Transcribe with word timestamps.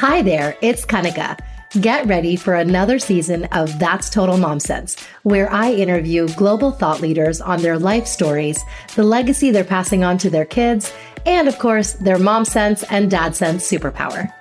Hi 0.00 0.22
there, 0.22 0.56
it's 0.62 0.86
Kanika. 0.86 1.38
Get 1.78 2.06
ready 2.06 2.34
for 2.34 2.54
another 2.54 2.98
season 2.98 3.44
of 3.52 3.78
That's 3.78 4.08
Total 4.08 4.38
Mom 4.38 4.58
Sense, 4.58 4.98
where 5.24 5.52
I 5.52 5.74
interview 5.74 6.26
global 6.36 6.70
thought 6.70 7.02
leaders 7.02 7.42
on 7.42 7.60
their 7.60 7.78
life 7.78 8.06
stories, 8.06 8.64
the 8.96 9.02
legacy 9.02 9.50
they're 9.50 9.62
passing 9.62 10.02
on 10.02 10.16
to 10.16 10.30
their 10.30 10.46
kids, 10.46 10.90
and 11.26 11.48
of 11.48 11.58
course, 11.58 11.92
their 11.92 12.18
mom 12.18 12.46
sense 12.46 12.82
and 12.84 13.10
dad 13.10 13.36
sense 13.36 13.70
superpower. 13.70 14.32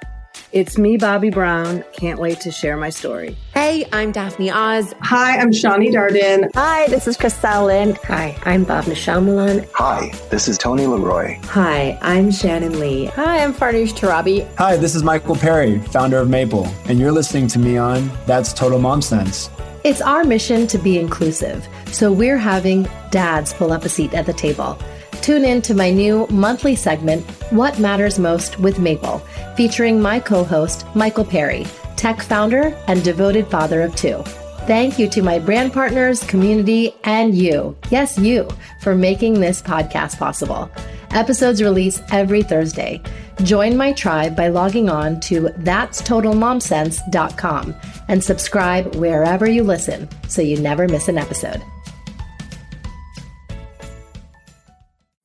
It's 0.51 0.79
me, 0.79 0.97
Bobbi 0.97 1.31
Brown. 1.31 1.83
Can't 1.93 2.19
wait 2.19 2.39
to 2.39 2.51
share 2.51 2.75
my 2.75 2.89
story. 2.89 3.37
Hey, 3.53 3.85
I'm 3.93 4.11
Daphne 4.11 4.49
Oz. 4.49 4.95
Hi, 5.01 5.37
I'm 5.37 5.51
Shawnee 5.51 5.91
Darden. 5.91 6.49
Hi, 6.55 6.87
this 6.87 7.07
is 7.07 7.17
Crystal 7.17 7.65
Lynn. 7.65 7.95
Hi, 8.05 8.35
I'm 8.45 8.65
Bhavna 8.65 8.95
Shamlan. 8.95 9.69
Hi, 9.75 10.11
this 10.31 10.47
is 10.47 10.57
Tony 10.57 10.87
Leroy. 10.87 11.37
Hi, 11.43 11.99
I'm 12.01 12.31
Shannon 12.31 12.79
Lee. 12.79 13.05
Hi, 13.05 13.43
I'm 13.43 13.53
Farnoosh 13.53 13.93
Torabi. 13.93 14.47
Hi, 14.55 14.75
this 14.75 14.95
is 14.95 15.03
Michael 15.03 15.35
Perry, 15.35 15.77
founder 15.77 16.17
of 16.17 16.31
Maple, 16.31 16.67
and 16.85 16.97
you're 16.97 17.11
listening 17.11 17.45
to 17.49 17.59
me 17.59 17.77
on 17.77 18.09
That's 18.25 18.51
Total 18.51 18.79
Mom 18.79 19.03
Sense. 19.03 19.51
It's 19.83 20.01
our 20.01 20.23
mission 20.23 20.65
to 20.65 20.79
be 20.79 20.97
inclusive, 20.97 21.67
so 21.91 22.11
we're 22.11 22.39
having 22.39 22.87
dads 23.11 23.53
pull 23.53 23.71
up 23.71 23.85
a 23.85 23.89
seat 23.89 24.15
at 24.15 24.25
the 24.25 24.33
table. 24.33 24.79
Tune 25.21 25.45
in 25.45 25.61
to 25.63 25.73
my 25.73 25.91
new 25.91 26.25
monthly 26.27 26.75
segment, 26.75 27.23
What 27.51 27.77
Matters 27.77 28.19
Most 28.19 28.59
with 28.59 28.79
Maple, 28.79 29.19
featuring 29.55 30.01
my 30.01 30.19
co 30.19 30.43
host, 30.43 30.85
Michael 30.95 31.25
Perry, 31.25 31.65
tech 31.97 32.21
founder 32.21 32.75
and 32.87 33.03
devoted 33.03 33.47
father 33.47 33.81
of 33.81 33.95
two. 33.95 34.23
Thank 34.65 34.99
you 34.99 35.09
to 35.09 35.21
my 35.21 35.39
brand 35.39 35.73
partners, 35.73 36.23
community, 36.23 36.95
and 37.03 37.35
you, 37.35 37.75
yes, 37.89 38.17
you, 38.17 38.47
for 38.81 38.95
making 38.95 39.39
this 39.39 39.61
podcast 39.61 40.17
possible. 40.17 40.71
Episodes 41.11 41.63
release 41.63 42.01
every 42.11 42.43
Thursday. 42.43 43.01
Join 43.43 43.75
my 43.75 43.91
tribe 43.93 44.35
by 44.35 44.49
logging 44.49 44.89
on 44.89 45.19
to 45.21 45.49
that'stotalmomsense.com 45.49 47.75
and 48.07 48.23
subscribe 48.23 48.95
wherever 48.95 49.49
you 49.49 49.63
listen 49.63 50.07
so 50.27 50.41
you 50.41 50.59
never 50.59 50.87
miss 50.87 51.07
an 51.07 51.17
episode. 51.17 51.63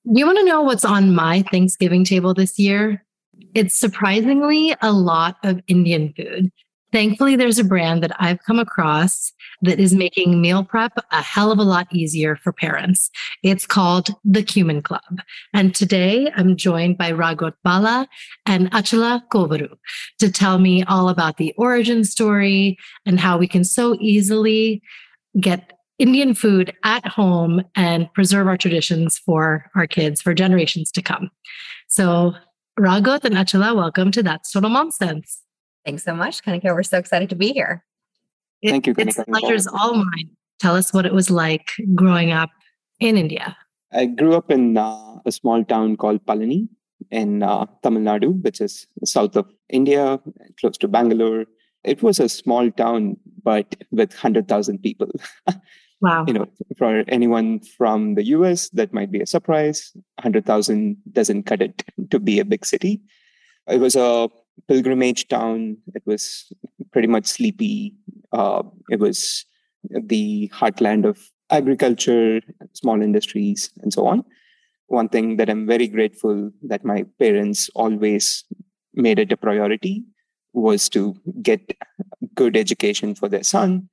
You 0.06 0.27
want 0.27 0.36
to 0.38 0.44
know 0.44 0.60
what's 0.60 0.84
on 0.84 1.14
my 1.14 1.42
Thanksgiving 1.50 2.05
table 2.05 2.34
this 2.34 2.58
year? 2.58 3.02
It's 3.55 3.74
surprisingly 3.74 4.77
a 4.83 4.92
lot 4.92 5.36
of 5.42 5.62
Indian 5.66 6.12
food. 6.14 6.52
Thankfully, 6.92 7.36
there's 7.36 7.58
a 7.58 7.64
brand 7.64 8.02
that 8.02 8.14
I've 8.20 8.42
come 8.44 8.58
across 8.58 9.32
that 9.62 9.80
is 9.80 9.94
making 9.94 10.42
meal 10.42 10.62
prep 10.62 10.92
a 11.10 11.22
hell 11.22 11.50
of 11.50 11.58
a 11.58 11.64
lot 11.64 11.88
easier 11.91 12.36
for 12.36 12.52
parents. 12.52 13.10
It's 13.42 13.66
called 13.66 14.10
the 14.25 14.42
Cumin 14.42 14.82
Club. 14.82 15.20
And 15.55 15.75
today 15.75 16.30
I'm 16.36 16.55
joined 16.55 16.98
by 16.98 17.10
Ragoth 17.10 17.56
Bala 17.64 18.06
and 18.44 18.70
Achala 18.72 19.22
Kovuru 19.32 19.75
to 20.19 20.30
tell 20.30 20.58
me 20.58 20.84
all 20.84 21.08
about 21.08 21.38
the 21.38 21.55
origin 21.56 22.05
story 22.05 22.77
and 23.06 23.19
how 23.19 23.38
we 23.38 23.48
can 23.48 23.64
so 23.64 23.97
easily 24.00 24.82
get 25.41 25.73
Indian 25.98 26.34
food 26.34 26.73
at 26.83 27.06
home 27.06 27.62
and 27.77 28.12
preserve 28.14 28.48
our 28.48 28.56
traditions 28.56 29.19
for 29.19 29.70
our 29.77 29.87
kids 29.87 30.20
for 30.20 30.34
generations 30.34 30.91
to 30.92 31.03
come. 31.03 31.31
So, 31.89 32.34
Ragoth 32.78 33.25
and 33.25 33.37
Achala, 33.37 33.77
welcome 33.77 34.11
to 34.11 34.22
That's 34.22 34.50
Total 34.50 34.69
Mom 34.69 34.91
Sense. 34.91 35.42
Thanks 35.84 36.03
so 36.03 36.15
much, 36.15 36.42
Kanika. 36.42 36.75
We're 36.75 36.83
so 36.83 36.98
excited 36.98 37.28
to 37.31 37.37
be 37.37 37.53
here. 37.53 37.84
It, 38.62 38.70
Thank 38.70 38.87
you. 38.89 38.95
Kanika. 38.95 39.09
It's 39.09 39.25
pleasure's 39.28 39.67
all 39.69 39.95
mine. 39.95 40.31
Tell 40.59 40.75
us 40.75 40.92
what 40.92 41.06
it 41.06 41.12
was 41.12 41.31
like 41.31 41.70
growing 41.95 42.33
up 42.33 42.50
in 42.98 43.17
India. 43.17 43.56
I 43.92 44.06
grew 44.06 44.34
up 44.34 44.50
in 44.50 44.77
uh, 44.77 45.19
a 45.25 45.31
small 45.31 45.65
town 45.65 45.97
called 45.97 46.25
Palani 46.27 46.69
in 47.12 47.45
uh, 47.45 47.67
Tamil 47.83 48.03
Nadu, 48.03 48.42
which 48.42 48.61
is 48.61 48.87
south 49.05 49.37
of 49.37 49.47
India, 49.69 50.19
close 50.59 50.77
to 50.78 50.89
Bangalore. 50.89 51.45
It 51.85 52.03
was 52.03 52.19
a 52.19 52.29
small 52.29 52.71
town, 52.71 53.17
but 53.43 53.77
with 53.91 54.11
100,000 54.11 54.79
people. 54.79 55.11
Wow. 56.05 56.25
You 56.27 56.35
know, 56.35 56.47
for 56.77 57.03
anyone 57.09 57.61
from 57.61 58.15
the 58.15 58.25
US, 58.37 58.69
that 58.71 58.93
might 58.93 59.11
be 59.11 59.22
a 59.22 59.27
surprise. 59.27 59.93
100,000 60.17 60.99
doesn't 61.12 61.44
cut 61.44 61.62
it 61.62 61.83
to 62.11 62.19
be 62.19 62.39
a 62.39 62.44
big 62.44 62.67
city. 62.67 63.00
It 63.67 63.81
was 63.81 63.97
a 63.97 64.28
pilgrimage 64.69 65.28
town. 65.28 65.78
It 65.94 66.03
was 66.05 66.53
pretty 66.93 67.09
much 67.09 67.25
sleepy. 67.25 67.94
Uh, 68.33 68.65
it 68.91 69.00
was 69.00 69.47
the 69.89 70.50
heartland 70.53 71.06
of 71.06 71.27
agriculture, 71.49 72.43
small 72.75 73.00
industries, 73.00 73.71
and 73.81 73.91
so 73.91 74.06
on. 74.06 74.25
One 74.89 75.09
thing 75.09 75.39
that 75.39 75.49
I'm 75.49 75.67
very 75.67 75.89
grateful 75.89 76.50
that 76.65 76.84
my 76.84 77.06
parents 77.19 77.71
always 77.75 78.44
made 78.93 79.19
it 79.19 79.33
a 79.33 79.39
priority 79.39 80.05
was 80.54 80.88
to 80.88 81.15
get 81.42 81.76
good 82.34 82.56
education 82.56 83.15
for 83.15 83.28
their 83.28 83.42
son 83.42 83.88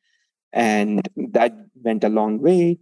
and 0.54 1.10
that 1.16 1.54
went 1.84 2.04
a 2.04 2.10
long 2.10 2.40
way. 2.40 2.78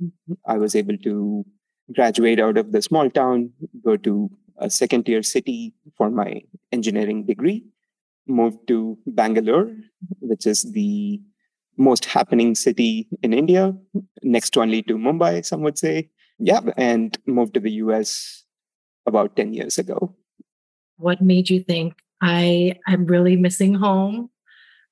I 0.45 0.57
was 0.57 0.75
able 0.75 0.97
to 0.97 1.45
graduate 1.93 2.39
out 2.39 2.57
of 2.57 2.71
the 2.71 2.81
small 2.81 3.09
town, 3.09 3.51
go 3.83 3.97
to 3.97 4.29
a 4.57 4.69
second 4.69 5.05
tier 5.05 5.23
city 5.23 5.73
for 5.97 6.09
my 6.09 6.41
engineering 6.71 7.25
degree, 7.25 7.65
moved 8.27 8.67
to 8.67 8.97
Bangalore, 9.07 9.71
which 10.19 10.45
is 10.45 10.71
the 10.73 11.21
most 11.77 12.05
happening 12.05 12.55
city 12.55 13.07
in 13.23 13.33
India, 13.33 13.73
next 14.21 14.57
only 14.57 14.83
to 14.83 14.95
Mumbai, 14.95 15.45
some 15.45 15.61
would 15.61 15.77
say. 15.77 16.09
Yeah, 16.37 16.61
and 16.77 17.17
moved 17.25 17.53
to 17.55 17.59
the 17.59 17.71
US 17.83 18.43
about 19.05 19.35
10 19.35 19.53
years 19.53 19.77
ago. 19.77 20.15
What 20.97 21.21
made 21.21 21.49
you 21.49 21.63
think 21.63 21.95
I 22.21 22.75
am 22.87 23.05
really 23.05 23.35
missing 23.35 23.73
home? 23.73 24.29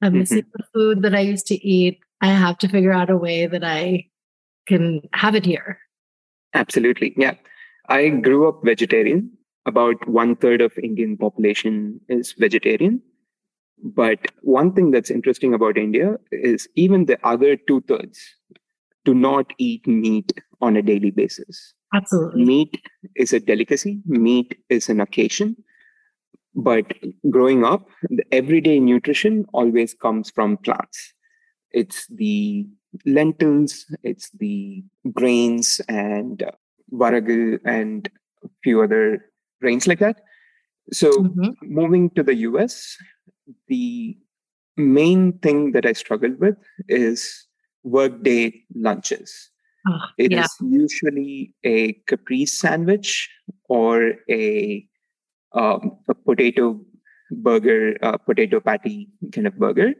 I'm 0.01 0.11
mm-hmm. 0.11 0.19
missing 0.19 0.43
the 0.53 0.63
food 0.73 1.01
that 1.01 1.15
I 1.15 1.21
used 1.21 1.47
to 1.47 1.55
eat. 1.55 1.99
I 2.21 2.27
have 2.27 2.57
to 2.59 2.67
figure 2.67 2.93
out 2.93 3.09
a 3.09 3.17
way 3.17 3.47
that 3.47 3.63
I 3.63 4.05
can 4.67 5.01
have 5.13 5.35
it 5.35 5.45
here. 5.45 5.79
Absolutely. 6.53 7.13
Yeah. 7.17 7.35
I 7.89 8.09
grew 8.09 8.47
up 8.47 8.61
vegetarian. 8.63 9.31
About 9.65 10.07
one 10.07 10.35
third 10.38 10.61
of 10.61 10.77
Indian 10.77 11.17
population 11.17 11.99
is 12.07 12.33
vegetarian. 12.38 13.01
But 13.83 14.31
one 14.41 14.73
thing 14.73 14.91
that's 14.91 15.11
interesting 15.11 15.53
about 15.53 15.77
India 15.77 16.15
is 16.31 16.67
even 16.75 17.05
the 17.05 17.19
other 17.27 17.57
two 17.57 17.81
thirds 17.81 18.19
do 19.05 19.13
not 19.13 19.53
eat 19.57 19.85
meat 19.85 20.31
on 20.61 20.75
a 20.75 20.81
daily 20.81 21.11
basis. 21.11 21.73
Absolutely. 21.94 22.44
Meat 22.44 22.81
is 23.15 23.33
a 23.33 23.39
delicacy, 23.39 24.01
meat 24.05 24.57
is 24.69 24.89
an 24.89 24.99
occasion. 24.99 25.55
But 26.57 26.91
growing 27.29 27.63
up, 27.63 27.88
the 28.09 28.25
everyday 28.31 28.79
nutrition 28.79 29.45
always 29.53 29.94
comes 29.94 30.31
from 30.31 30.57
plants 30.57 31.13
it's 31.72 32.07
the 32.07 32.66
lentils, 33.06 33.85
it's 34.03 34.29
the 34.31 34.84
grains 35.13 35.81
and 35.88 36.44
uh, 36.44 36.51
varagal 36.91 37.59
and 37.66 38.09
a 38.44 38.50
few 38.63 38.81
other 38.81 39.25
grains 39.62 39.88
like 39.88 40.00
that. 40.00 40.22
So 40.91 41.12
mm-hmm. 41.12 41.51
moving 41.62 42.09
to 42.12 42.23
the 42.23 42.35
US, 42.50 42.97
the 43.68 44.18
main 44.78 45.38
thing 45.39 45.72
that 45.74 45.85
I 45.85 45.94
struggled 45.94 46.39
with 46.39 46.57
is 46.88 47.45
workday 47.84 48.63
lunches. 48.74 49.50
Oh, 49.88 50.00
it 50.18 50.31
yeah. 50.31 50.44
is 50.44 50.56
usually 50.62 51.53
a 51.63 51.94
caprese 52.07 52.57
sandwich 52.57 53.29
or 53.69 54.13
a 54.29 54.85
um, 55.53 55.97
a 56.09 56.16
potato 56.27 56.79
burger, 57.31 57.97
uh, 58.03 58.17
potato 58.17 58.59
patty 58.59 59.09
kind 59.33 59.47
of 59.47 59.57
burger 59.57 59.93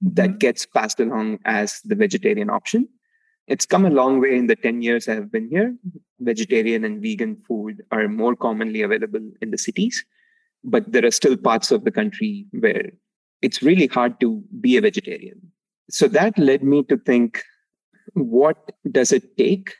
that 0.00 0.30
mm-hmm. 0.30 0.38
gets 0.38 0.66
passed 0.66 1.00
along 1.00 1.38
as 1.44 1.80
the 1.84 1.94
vegetarian 1.94 2.50
option. 2.50 2.88
It's 3.46 3.66
come 3.66 3.84
a 3.84 3.90
long 3.90 4.20
way 4.20 4.36
in 4.36 4.46
the 4.46 4.56
10 4.56 4.82
years 4.82 5.08
I 5.08 5.14
have 5.14 5.30
been 5.30 5.48
here. 5.48 5.76
Vegetarian 6.20 6.84
and 6.84 7.02
vegan 7.02 7.36
food 7.46 7.82
are 7.90 8.08
more 8.08 8.34
commonly 8.34 8.80
available 8.82 9.20
in 9.42 9.50
the 9.50 9.58
cities, 9.58 10.04
but 10.62 10.90
there 10.90 11.04
are 11.04 11.10
still 11.10 11.36
parts 11.36 11.70
of 11.70 11.84
the 11.84 11.90
country 11.90 12.46
where 12.52 12.90
it's 13.42 13.62
really 13.62 13.86
hard 13.86 14.18
to 14.20 14.42
be 14.60 14.76
a 14.76 14.80
vegetarian. 14.80 15.40
So 15.90 16.08
that 16.08 16.38
led 16.38 16.62
me 16.62 16.82
to 16.84 16.96
think 16.96 17.42
what 18.14 18.72
does 18.90 19.12
it 19.12 19.36
take 19.36 19.74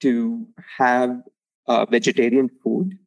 to 0.00 0.46
have 0.78 1.16
a 1.68 1.86
vegetarian 1.86 2.50
food 2.62 2.98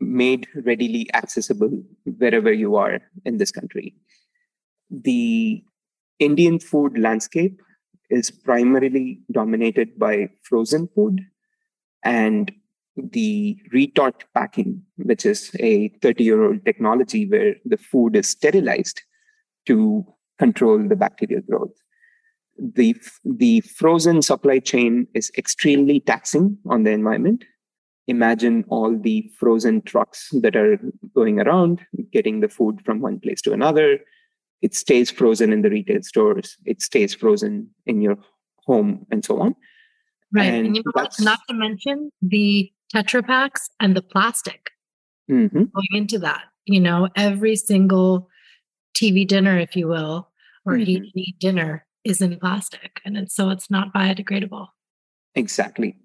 made 0.00 0.46
readily 0.64 1.08
accessible 1.14 1.82
wherever 2.18 2.52
you 2.52 2.76
are 2.76 3.00
in 3.24 3.38
this 3.38 3.50
country? 3.50 3.94
the 4.90 5.62
Indian 6.18 6.58
food 6.58 6.98
landscape 6.98 7.60
is 8.10 8.30
primarily 8.30 9.20
dominated 9.32 9.98
by 9.98 10.28
frozen 10.42 10.88
food 10.94 11.20
and 12.04 12.52
the 12.96 13.58
retort 13.72 14.24
packing, 14.32 14.82
which 14.96 15.26
is 15.26 15.50
a 15.60 15.88
30 16.00 16.24
year 16.24 16.44
old 16.44 16.64
technology 16.64 17.28
where 17.28 17.56
the 17.64 17.76
food 17.76 18.16
is 18.16 18.28
sterilized 18.28 19.02
to 19.66 20.04
control 20.38 20.78
the 20.78 20.96
bacterial 20.96 21.42
growth. 21.42 21.74
The, 22.58 22.96
the 23.24 23.60
frozen 23.60 24.22
supply 24.22 24.60
chain 24.60 25.08
is 25.14 25.30
extremely 25.36 26.00
taxing 26.00 26.56
on 26.66 26.84
the 26.84 26.92
environment. 26.92 27.44
Imagine 28.06 28.64
all 28.68 28.96
the 28.96 29.30
frozen 29.38 29.82
trucks 29.82 30.30
that 30.40 30.56
are 30.56 30.78
going 31.14 31.40
around, 31.40 31.80
getting 32.12 32.40
the 32.40 32.48
food 32.48 32.80
from 32.84 33.00
one 33.00 33.20
place 33.20 33.40
to 33.42 33.52
another. 33.52 33.98
It 34.62 34.74
stays 34.74 35.10
frozen 35.10 35.52
in 35.52 35.62
the 35.62 35.70
retail 35.70 36.02
stores, 36.02 36.56
it 36.64 36.82
stays 36.82 37.14
frozen 37.14 37.70
in 37.84 38.00
your 38.00 38.16
home, 38.66 39.06
and 39.10 39.24
so 39.24 39.40
on. 39.40 39.54
Right. 40.32 40.46
And, 40.46 40.66
and 40.66 40.76
you 40.76 40.82
know 40.84 41.08
not 41.20 41.40
to 41.48 41.54
mention 41.54 42.10
the 42.22 42.70
Tetra 42.94 43.24
Paks 43.26 43.68
and 43.80 43.96
the 43.96 44.02
plastic 44.02 44.70
mm-hmm. 45.30 45.56
going 45.56 45.92
into 45.92 46.18
that. 46.20 46.44
You 46.64 46.80
know, 46.80 47.08
every 47.14 47.56
single 47.56 48.28
TV 48.96 49.26
dinner, 49.26 49.58
if 49.58 49.76
you 49.76 49.88
will, 49.88 50.30
or 50.64 50.74
mm-hmm. 50.74 51.04
eat, 51.14 51.38
dinner 51.38 51.86
is 52.04 52.20
in 52.20 52.38
plastic. 52.38 53.00
And 53.04 53.16
it's, 53.16 53.34
so 53.34 53.50
it's 53.50 53.70
not 53.70 53.92
biodegradable. 53.92 54.68
Exactly. 55.34 55.96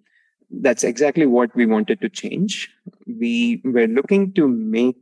That's 0.54 0.84
exactly 0.84 1.26
what 1.26 1.56
we 1.56 1.66
wanted 1.66 2.02
to 2.02 2.10
change. 2.10 2.70
We 3.08 3.62
were 3.64 3.88
looking 3.88 4.34
to 4.34 4.48
make 4.48 4.98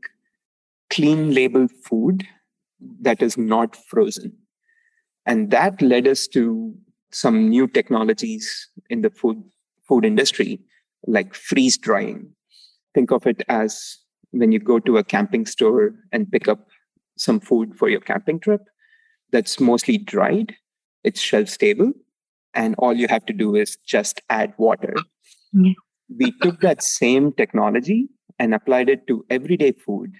clean 0.89 1.33
label 1.33 1.67
food 1.67 2.25
that 3.01 3.21
is 3.21 3.37
not 3.37 3.75
frozen. 3.75 4.37
And 5.25 5.51
that 5.51 5.81
led 5.81 6.07
us 6.07 6.27
to 6.29 6.73
some 7.11 7.49
new 7.49 7.67
technologies 7.67 8.69
in 8.89 9.01
the 9.01 9.09
food 9.09 9.43
food 9.87 10.05
industry, 10.05 10.59
like 11.07 11.33
freeze 11.33 11.77
drying. 11.77 12.31
Think 12.93 13.11
of 13.11 13.25
it 13.25 13.41
as 13.49 13.97
when 14.31 14.51
you 14.51 14.59
go 14.59 14.79
to 14.79 14.97
a 14.97 15.03
camping 15.03 15.45
store 15.47 15.95
and 16.11 16.31
pick 16.31 16.47
up 16.47 16.67
some 17.17 17.39
food 17.39 17.75
for 17.75 17.89
your 17.89 17.99
camping 17.99 18.39
trip 18.39 18.61
that's 19.31 19.59
mostly 19.59 19.97
dried, 19.97 20.55
it's 21.03 21.19
shelf 21.19 21.49
stable, 21.49 21.91
and 22.53 22.75
all 22.77 22.93
you 22.93 23.07
have 23.07 23.25
to 23.25 23.33
do 23.33 23.55
is 23.55 23.77
just 23.77 24.21
add 24.29 24.53
water. 24.57 24.93
Yeah. 25.53 25.73
We 26.17 26.33
took 26.41 26.61
that 26.61 26.81
same 26.81 27.33
technology 27.33 28.07
and 28.39 28.53
applied 28.53 28.89
it 28.89 29.05
to 29.07 29.25
everyday 29.29 29.73
food 29.73 30.13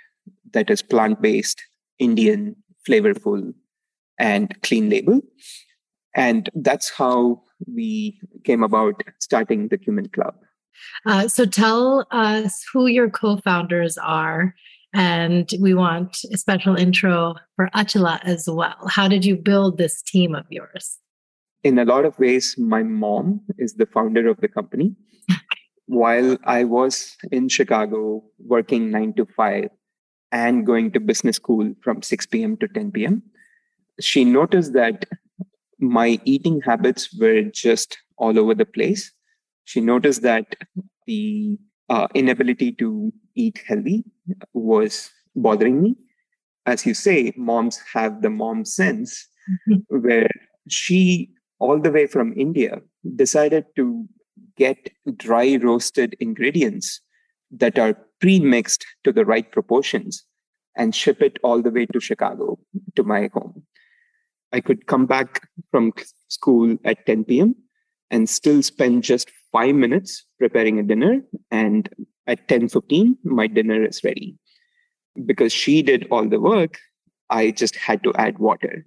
that 0.52 0.70
is 0.70 0.82
plant 0.82 1.22
based, 1.22 1.62
Indian, 1.98 2.56
flavorful, 2.88 3.54
and 4.20 4.62
clean 4.62 4.90
label. 4.90 5.22
And 6.16 6.50
that's 6.54 6.90
how 6.90 7.42
we 7.68 8.20
came 8.44 8.64
about 8.64 9.02
starting 9.20 9.68
the 9.70 9.78
Cumin 9.78 10.10
Club. 10.10 10.36
Uh, 11.06 11.28
so 11.28 11.46
tell 11.46 12.08
us 12.12 12.64
who 12.72 12.88
your 12.88 13.10
co 13.10 13.38
founders 13.38 13.98
are. 13.98 14.56
And 14.94 15.50
we 15.62 15.76
want 15.76 16.18
a 16.34 16.38
special 16.38 16.76
intro 16.76 17.36
for 17.56 17.70
Achala 17.76 18.20
as 18.24 18.50
well. 18.50 18.88
How 18.90 19.08
did 19.08 19.24
you 19.24 19.36
build 19.36 19.78
this 19.78 20.02
team 20.02 20.34
of 20.34 20.46
yours? 20.50 20.98
In 21.64 21.80
a 21.80 21.86
lot 21.86 22.06
of 22.06 22.18
ways, 22.20 22.56
my 22.58 22.84
mom 22.84 23.42
is 23.58 23.74
the 23.74 23.86
founder 23.86 24.28
of 24.28 24.40
the 24.42 24.48
company. 24.48 24.96
While 25.88 26.38
I 26.46 26.64
was 26.64 27.18
in 27.32 27.50
Chicago 27.50 28.24
working 28.38 28.92
nine 28.92 29.14
to 29.14 29.26
five 29.26 29.70
and 30.32 30.66
going 30.66 30.92
to 30.92 31.00
business 31.00 31.38
school 31.38 31.74
from 31.82 32.02
6 32.02 32.26
p.m. 32.28 32.58
to 32.58 32.68
10 32.68 32.92
p.m., 32.92 33.24
she 34.00 34.24
noticed 34.24 34.74
that 34.74 35.06
my 35.80 36.20
eating 36.26 36.62
habits 36.62 37.14
were 37.20 37.44
just 37.44 37.98
all 38.18 38.38
over 38.38 38.54
the 38.54 38.66
place. 38.66 39.12
She 39.66 39.82
noticed 39.82 40.22
that 40.22 40.56
the 41.08 41.58
uh, 41.90 42.08
inability 42.14 42.72
to 42.74 43.12
eat 43.36 43.62
healthy 43.68 44.04
was 44.54 45.12
bothering 45.36 45.82
me. 45.82 45.96
As 46.66 46.86
you 46.86 46.94
say, 46.94 47.34
moms 47.36 47.80
have 47.94 48.22
the 48.22 48.30
mom 48.30 48.66
sense, 48.66 49.28
mm-hmm. 49.68 49.98
where 49.98 50.30
she, 50.68 51.32
all 51.60 51.80
the 51.80 51.92
way 51.92 52.08
from 52.08 52.34
India, 52.38 52.82
decided 53.16 53.66
to 53.76 54.08
get 54.58 54.90
dry 55.16 55.58
roasted 55.62 56.16
ingredients 56.20 57.02
that 57.52 57.78
are 57.78 57.98
pre 58.20 58.40
mixed 58.40 58.86
to 59.04 59.12
the 59.12 59.26
right 59.26 59.52
proportions 59.52 60.26
and 60.76 60.96
ship 60.96 61.22
it 61.22 61.38
all 61.44 61.62
the 61.62 61.72
way 61.72 61.86
to 61.86 62.00
Chicago 62.00 62.60
to 62.96 63.04
my 63.04 63.30
home. 63.34 63.64
I 64.52 64.62
could 64.62 64.88
come 64.88 65.06
back 65.06 65.48
from 65.72 65.94
school 66.28 66.78
at 66.86 67.06
10 67.06 67.26
p.m. 67.26 67.56
and 68.10 68.30
still 68.30 68.64
spend 68.64 69.04
just 69.04 69.32
five 69.52 69.76
minutes 69.76 70.26
preparing 70.40 70.80
a 70.80 70.84
dinner. 70.84 71.22
And 71.52 71.90
at 72.28 72.48
10:15, 72.48 73.18
my 73.24 73.48
dinner 73.48 73.84
is 73.86 74.04
ready. 74.04 74.38
Because 75.26 75.52
she 75.52 75.82
did 75.82 76.08
all 76.12 76.28
the 76.28 76.40
work, 76.40 76.80
I 77.30 77.52
just 77.52 77.76
had 77.76 78.04
to 78.04 78.14
add 78.16 78.40
water. 78.40 78.86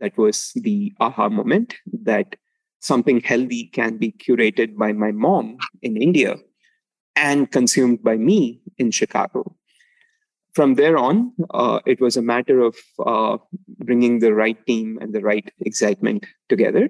That 0.00 0.16
was 0.18 0.52
the 0.54 0.92
aha 1.00 1.28
moment 1.28 1.74
that 2.02 2.36
something 2.80 3.20
healthy 3.20 3.66
can 3.72 3.96
be 3.96 4.12
curated 4.12 4.76
by 4.76 4.92
my 4.92 5.10
mom 5.10 5.56
in 5.82 5.96
India 5.96 6.36
and 7.14 7.50
consumed 7.50 8.02
by 8.02 8.16
me 8.16 8.60
in 8.78 8.90
Chicago 8.90 9.56
from 10.56 10.76
there 10.76 10.96
on, 10.96 11.32
uh, 11.50 11.80
it 11.84 12.00
was 12.00 12.16
a 12.16 12.22
matter 12.22 12.62
of 12.62 12.74
uh, 13.04 13.36
bringing 13.84 14.20
the 14.20 14.32
right 14.32 14.56
team 14.66 14.98
and 15.02 15.14
the 15.14 15.20
right 15.20 15.46
excitement 15.60 16.24
together. 16.48 16.88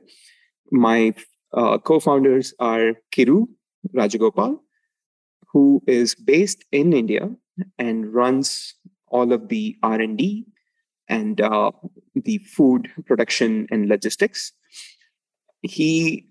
My 0.70 1.14
uh, 1.52 1.78
co-founders 1.78 2.54
are 2.60 2.92
Kiru 3.10 3.48
Rajagopal, 3.92 4.60
who 5.52 5.82
is 5.88 6.14
based 6.14 6.64
in 6.70 6.92
India 6.92 7.28
and 7.76 8.14
runs 8.14 8.74
all 9.08 9.32
of 9.32 9.48
the 9.48 9.76
R&D 9.82 10.46
and 11.08 11.40
uh, 11.40 11.70
the 12.14 12.38
food 12.38 12.90
production 13.06 13.66
and 13.70 13.88
logistics. 13.88 14.52
He 15.62 16.28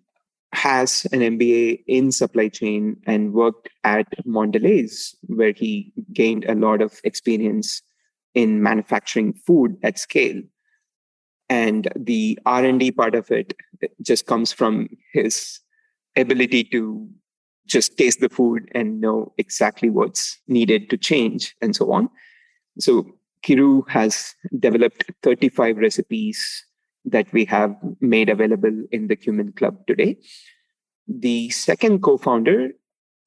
has 0.53 1.05
an 1.11 1.19
MBA 1.19 1.83
in 1.87 2.11
supply 2.11 2.47
chain 2.47 2.97
and 3.05 3.33
worked 3.33 3.69
at 3.83 4.07
Mondelez, 4.25 5.15
where 5.23 5.51
he 5.51 5.91
gained 6.13 6.45
a 6.45 6.55
lot 6.55 6.81
of 6.81 6.99
experience 7.03 7.81
in 8.33 8.63
manufacturing 8.63 9.33
food 9.33 9.77
at 9.83 9.99
scale. 9.99 10.41
And 11.49 11.87
the 11.95 12.39
R&D 12.45 12.91
part 12.91 13.15
of 13.15 13.29
it 13.31 13.53
just 14.01 14.25
comes 14.25 14.51
from 14.51 14.89
his 15.13 15.59
ability 16.15 16.63
to 16.65 17.07
just 17.67 17.97
taste 17.97 18.19
the 18.19 18.29
food 18.29 18.69
and 18.73 19.01
know 19.01 19.33
exactly 19.37 19.89
what's 19.89 20.39
needed 20.47 20.89
to 20.89 20.97
change 20.97 21.55
and 21.61 21.75
so 21.75 21.91
on. 21.91 22.09
So 22.79 23.15
Kiru 23.45 23.87
has 23.87 24.33
developed 24.59 25.05
35 25.21 25.77
recipes 25.77 26.65
that 27.05 27.31
we 27.31 27.45
have 27.45 27.75
made 28.01 28.29
available 28.29 28.83
in 28.91 29.07
the 29.07 29.15
Cumin 29.15 29.51
Club 29.51 29.85
today. 29.87 30.17
The 31.07 31.51
second 31.51 32.01
co 32.01 32.17
founder, 32.17 32.71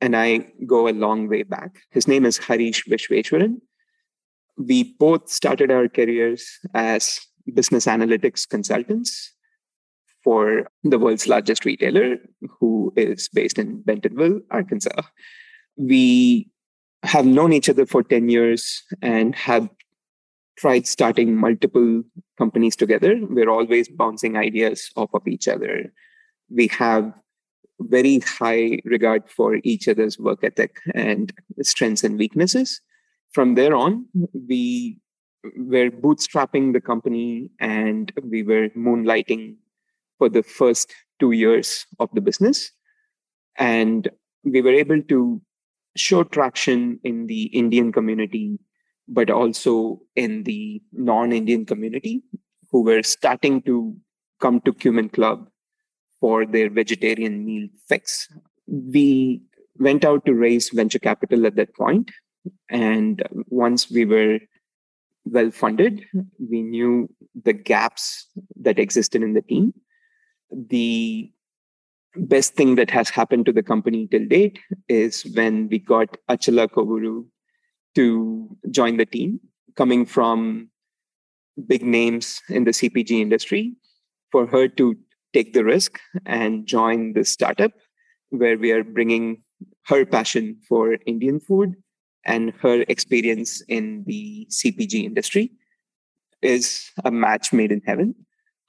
and 0.00 0.16
I 0.16 0.52
go 0.66 0.88
a 0.88 0.90
long 0.90 1.28
way 1.28 1.44
back, 1.44 1.78
his 1.90 2.08
name 2.08 2.24
is 2.24 2.38
Harish 2.38 2.84
Vishweshwaran. 2.86 3.60
We 4.56 4.94
both 4.98 5.28
started 5.28 5.70
our 5.70 5.88
careers 5.88 6.44
as 6.74 7.20
business 7.54 7.86
analytics 7.86 8.48
consultants 8.48 9.32
for 10.24 10.68
the 10.82 10.98
world's 10.98 11.28
largest 11.28 11.64
retailer, 11.64 12.16
who 12.58 12.92
is 12.96 13.28
based 13.28 13.58
in 13.58 13.82
Bentonville, 13.82 14.40
Arkansas. 14.50 15.02
We 15.76 16.50
have 17.04 17.24
known 17.24 17.52
each 17.52 17.68
other 17.68 17.86
for 17.86 18.02
10 18.02 18.28
years 18.28 18.82
and 19.00 19.36
have 19.36 19.68
tried 20.58 20.86
starting 20.86 21.36
multiple 21.36 22.02
companies 22.36 22.76
together. 22.76 23.16
We're 23.30 23.48
always 23.48 23.88
bouncing 23.88 24.36
ideas 24.36 24.90
off 24.96 25.10
of 25.14 25.26
each 25.26 25.46
other. 25.46 25.92
We 26.50 26.66
have 26.68 27.12
very 27.80 28.18
high 28.20 28.80
regard 28.84 29.30
for 29.30 29.58
each 29.62 29.86
other's 29.86 30.18
work 30.18 30.40
ethic 30.42 30.80
and 30.94 31.32
strengths 31.62 32.02
and 32.02 32.18
weaknesses. 32.18 32.80
From 33.30 33.54
there 33.54 33.74
on, 33.74 34.06
we 34.48 34.98
were 35.56 35.90
bootstrapping 35.90 36.72
the 36.72 36.80
company 36.80 37.50
and 37.60 38.12
we 38.22 38.42
were 38.42 38.68
moonlighting 38.70 39.56
for 40.18 40.28
the 40.28 40.42
first 40.42 40.92
two 41.20 41.30
years 41.30 41.86
of 42.00 42.08
the 42.12 42.20
business. 42.20 42.72
And 43.56 44.08
we 44.42 44.60
were 44.60 44.72
able 44.72 45.02
to 45.02 45.40
show 45.96 46.24
traction 46.24 46.98
in 47.04 47.26
the 47.26 47.44
Indian 47.44 47.92
community 47.92 48.58
but 49.08 49.30
also 49.30 50.00
in 50.14 50.42
the 50.44 50.82
non-Indian 50.92 51.64
community 51.64 52.22
who 52.70 52.82
were 52.82 53.02
starting 53.02 53.62
to 53.62 53.96
come 54.40 54.60
to 54.60 54.72
Cumin 54.72 55.08
Club 55.08 55.48
for 56.20 56.44
their 56.44 56.68
vegetarian 56.68 57.44
meal 57.44 57.68
fix. 57.88 58.28
We 58.66 59.42
went 59.78 60.04
out 60.04 60.26
to 60.26 60.34
raise 60.34 60.70
venture 60.70 60.98
capital 60.98 61.46
at 61.46 61.56
that 61.56 61.74
point, 61.74 62.10
and 62.68 63.22
once 63.48 63.90
we 63.90 64.04
were 64.04 64.40
well 65.24 65.50
funded, 65.50 66.04
we 66.38 66.62
knew 66.62 67.08
the 67.44 67.52
gaps 67.52 68.26
that 68.60 68.78
existed 68.78 69.22
in 69.22 69.34
the 69.34 69.42
team. 69.42 69.72
The 70.50 71.30
best 72.16 72.54
thing 72.54 72.74
that 72.76 72.90
has 72.90 73.10
happened 73.10 73.46
to 73.46 73.52
the 73.52 73.62
company 73.62 74.08
till 74.10 74.26
date 74.26 74.58
is 74.88 75.22
when 75.34 75.68
we 75.68 75.78
got 75.78 76.16
Achala 76.28 76.68
Kovuru 76.68 77.26
to 77.98 78.56
join 78.70 78.96
the 78.96 79.04
team, 79.04 79.40
coming 79.74 80.06
from 80.06 80.70
big 81.66 81.82
names 81.82 82.40
in 82.48 82.62
the 82.62 82.70
CPG 82.70 83.10
industry, 83.10 83.74
for 84.30 84.46
her 84.46 84.68
to 84.68 84.96
take 85.32 85.52
the 85.52 85.64
risk 85.64 85.98
and 86.24 86.64
join 86.64 87.12
the 87.14 87.24
startup 87.24 87.72
where 88.30 88.56
we 88.56 88.70
are 88.70 88.84
bringing 88.84 89.42
her 89.86 90.06
passion 90.06 90.56
for 90.68 90.96
Indian 91.06 91.40
food 91.40 91.74
and 92.24 92.52
her 92.60 92.84
experience 92.86 93.62
in 93.62 94.04
the 94.06 94.46
CPG 94.48 95.02
industry 95.02 95.50
is 96.40 96.92
a 97.04 97.10
match 97.10 97.52
made 97.52 97.72
in 97.72 97.82
heaven. 97.84 98.14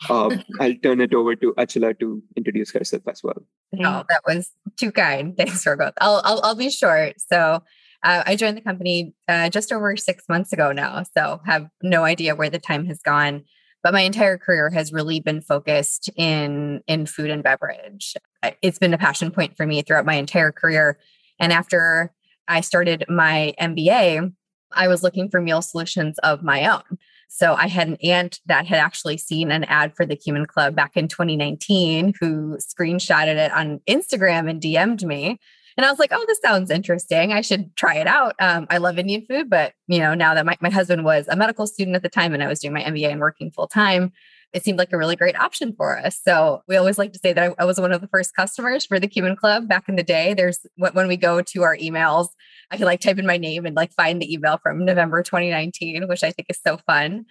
Uh, 0.09 0.37
I'll 0.59 0.75
turn 0.81 1.01
it 1.01 1.13
over 1.13 1.35
to 1.35 1.53
Achala 1.53 1.99
to 1.99 2.23
introduce 2.35 2.71
herself 2.71 3.03
as 3.07 3.21
well. 3.23 3.43
Oh, 3.75 4.03
that 4.09 4.21
was 4.25 4.49
too 4.75 4.91
kind. 4.91 5.37
Thanks 5.37 5.61
for 5.61 5.75
both. 5.77 5.93
I'll 6.01 6.21
I'll, 6.25 6.41
I'll 6.43 6.55
be 6.55 6.71
short. 6.71 7.21
So. 7.21 7.61
Uh, 8.03 8.23
I 8.25 8.35
joined 8.35 8.57
the 8.57 8.61
company 8.61 9.13
uh, 9.27 9.49
just 9.49 9.71
over 9.71 9.95
six 9.97 10.23
months 10.29 10.53
ago 10.53 10.71
now, 10.71 11.03
so 11.17 11.41
have 11.45 11.67
no 11.81 12.03
idea 12.03 12.35
where 12.35 12.49
the 12.49 12.59
time 12.59 12.85
has 12.85 13.01
gone. 13.01 13.43
But 13.81 13.93
my 13.93 14.01
entire 14.01 14.37
career 14.37 14.69
has 14.69 14.91
really 14.91 15.19
been 15.19 15.41
focused 15.41 16.09
in 16.15 16.81
in 16.87 17.05
food 17.05 17.29
and 17.29 17.43
beverage. 17.43 18.15
It's 18.61 18.79
been 18.79 18.93
a 18.93 18.97
passion 18.97 19.31
point 19.31 19.55
for 19.55 19.65
me 19.65 19.81
throughout 19.81 20.05
my 20.05 20.15
entire 20.15 20.51
career. 20.51 20.99
And 21.39 21.53
after 21.53 22.13
I 22.47 22.61
started 22.61 23.05
my 23.07 23.53
MBA, 23.59 24.33
I 24.71 24.87
was 24.87 25.03
looking 25.03 25.29
for 25.29 25.41
meal 25.41 25.61
solutions 25.61 26.17
of 26.19 26.43
my 26.43 26.65
own. 26.65 26.97
So 27.29 27.53
I 27.53 27.67
had 27.67 27.87
an 27.87 27.97
aunt 28.03 28.39
that 28.47 28.65
had 28.65 28.79
actually 28.79 29.17
seen 29.17 29.51
an 29.51 29.63
ad 29.65 29.95
for 29.95 30.05
the 30.05 30.15
Cumin 30.15 30.45
Club 30.45 30.75
back 30.75 30.97
in 30.97 31.07
2019 31.07 32.13
who 32.19 32.57
screenshotted 32.57 33.35
it 33.35 33.51
on 33.51 33.79
Instagram 33.87 34.49
and 34.49 34.61
DM'd 34.61 35.05
me. 35.05 35.39
And 35.77 35.85
I 35.85 35.89
was 35.89 35.99
like, 35.99 36.11
oh, 36.13 36.25
this 36.27 36.39
sounds 36.43 36.71
interesting. 36.71 37.31
I 37.31 37.41
should 37.41 37.75
try 37.75 37.95
it 37.95 38.07
out. 38.07 38.35
Um, 38.39 38.67
I 38.69 38.77
love 38.77 38.97
Indian 38.97 39.25
food, 39.25 39.49
but 39.49 39.73
you 39.87 39.99
know, 39.99 40.13
now 40.13 40.33
that 40.33 40.45
my, 40.45 40.57
my 40.61 40.69
husband 40.69 41.03
was 41.03 41.27
a 41.27 41.35
medical 41.35 41.67
student 41.67 41.95
at 41.95 42.03
the 42.03 42.09
time 42.09 42.33
and 42.33 42.43
I 42.43 42.47
was 42.47 42.59
doing 42.59 42.73
my 42.73 42.83
MBA 42.83 43.11
and 43.11 43.19
working 43.19 43.51
full 43.51 43.67
time, 43.67 44.11
it 44.51 44.63
seemed 44.63 44.79
like 44.79 44.91
a 44.91 44.97
really 44.97 45.15
great 45.15 45.39
option 45.39 45.73
for 45.75 45.97
us. 45.97 46.19
So 46.23 46.63
we 46.67 46.75
always 46.75 46.97
like 46.97 47.13
to 47.13 47.19
say 47.19 47.33
that 47.33 47.51
I, 47.51 47.63
I 47.63 47.65
was 47.65 47.79
one 47.79 47.91
of 47.91 48.01
the 48.01 48.07
first 48.07 48.35
customers 48.35 48.85
for 48.85 48.99
the 48.99 49.07
Cumin 49.07 49.35
Club 49.35 49.67
back 49.67 49.87
in 49.87 49.95
the 49.95 50.03
day. 50.03 50.33
There's 50.33 50.59
when 50.75 51.07
we 51.07 51.17
go 51.17 51.41
to 51.41 51.63
our 51.63 51.77
emails, 51.77 52.29
I 52.71 52.77
can 52.77 52.85
like 52.85 53.01
type 53.01 53.19
in 53.19 53.27
my 53.27 53.37
name 53.37 53.65
and 53.65 53.75
like 53.75 53.93
find 53.93 54.21
the 54.21 54.31
email 54.31 54.57
from 54.61 54.85
November 54.85 55.21
2019, 55.21 56.07
which 56.07 56.23
I 56.23 56.31
think 56.31 56.47
is 56.49 56.59
so 56.65 56.77
fun. 56.77 57.25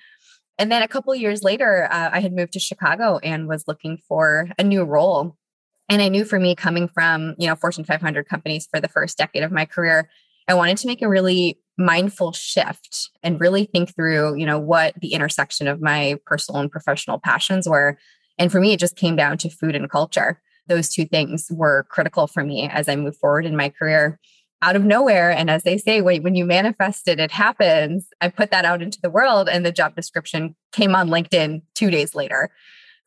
And 0.58 0.72
then 0.72 0.82
a 0.82 0.88
couple 0.88 1.14
years 1.14 1.42
later, 1.42 1.88
uh, 1.90 2.10
I 2.12 2.20
had 2.20 2.32
moved 2.32 2.52
to 2.54 2.60
Chicago 2.60 3.18
and 3.22 3.48
was 3.48 3.64
looking 3.68 3.98
for 4.08 4.50
a 4.58 4.64
new 4.64 4.82
role. 4.82 5.36
And 5.88 6.02
I 6.02 6.08
knew 6.08 6.24
for 6.24 6.38
me, 6.38 6.54
coming 6.54 6.88
from 6.88 7.34
you 7.38 7.48
know 7.48 7.56
Fortune 7.56 7.84
500 7.84 8.28
companies 8.28 8.68
for 8.70 8.80
the 8.80 8.88
first 8.88 9.18
decade 9.18 9.42
of 9.42 9.52
my 9.52 9.64
career, 9.64 10.08
I 10.48 10.54
wanted 10.54 10.78
to 10.78 10.86
make 10.86 11.02
a 11.02 11.08
really 11.08 11.58
mindful 11.78 12.32
shift 12.32 13.10
and 13.22 13.40
really 13.40 13.64
think 13.64 13.94
through, 13.94 14.36
you 14.36 14.44
know, 14.44 14.58
what 14.58 14.94
the 15.00 15.12
intersection 15.12 15.68
of 15.68 15.80
my 15.80 16.18
personal 16.26 16.60
and 16.60 16.70
professional 16.70 17.20
passions 17.20 17.68
were. 17.68 17.96
And 18.36 18.50
for 18.50 18.60
me, 18.60 18.72
it 18.72 18.80
just 18.80 18.96
came 18.96 19.14
down 19.14 19.38
to 19.38 19.50
food 19.50 19.76
and 19.76 19.88
culture. 19.88 20.40
Those 20.66 20.88
two 20.88 21.06
things 21.06 21.46
were 21.50 21.86
critical 21.88 22.26
for 22.26 22.44
me 22.44 22.68
as 22.68 22.88
I 22.88 22.96
moved 22.96 23.18
forward 23.18 23.46
in 23.46 23.56
my 23.56 23.68
career. 23.68 24.18
Out 24.60 24.74
of 24.74 24.84
nowhere, 24.84 25.30
and 25.30 25.48
as 25.48 25.62
they 25.62 25.78
say, 25.78 26.00
when 26.00 26.34
you 26.34 26.44
manifest 26.44 27.06
it, 27.06 27.20
it 27.20 27.30
happens. 27.30 28.08
I 28.20 28.28
put 28.28 28.50
that 28.50 28.64
out 28.64 28.82
into 28.82 28.98
the 29.00 29.08
world, 29.08 29.48
and 29.48 29.64
the 29.64 29.70
job 29.70 29.94
description 29.94 30.56
came 30.72 30.96
on 30.96 31.08
LinkedIn 31.08 31.62
two 31.74 31.90
days 31.90 32.12
later. 32.12 32.50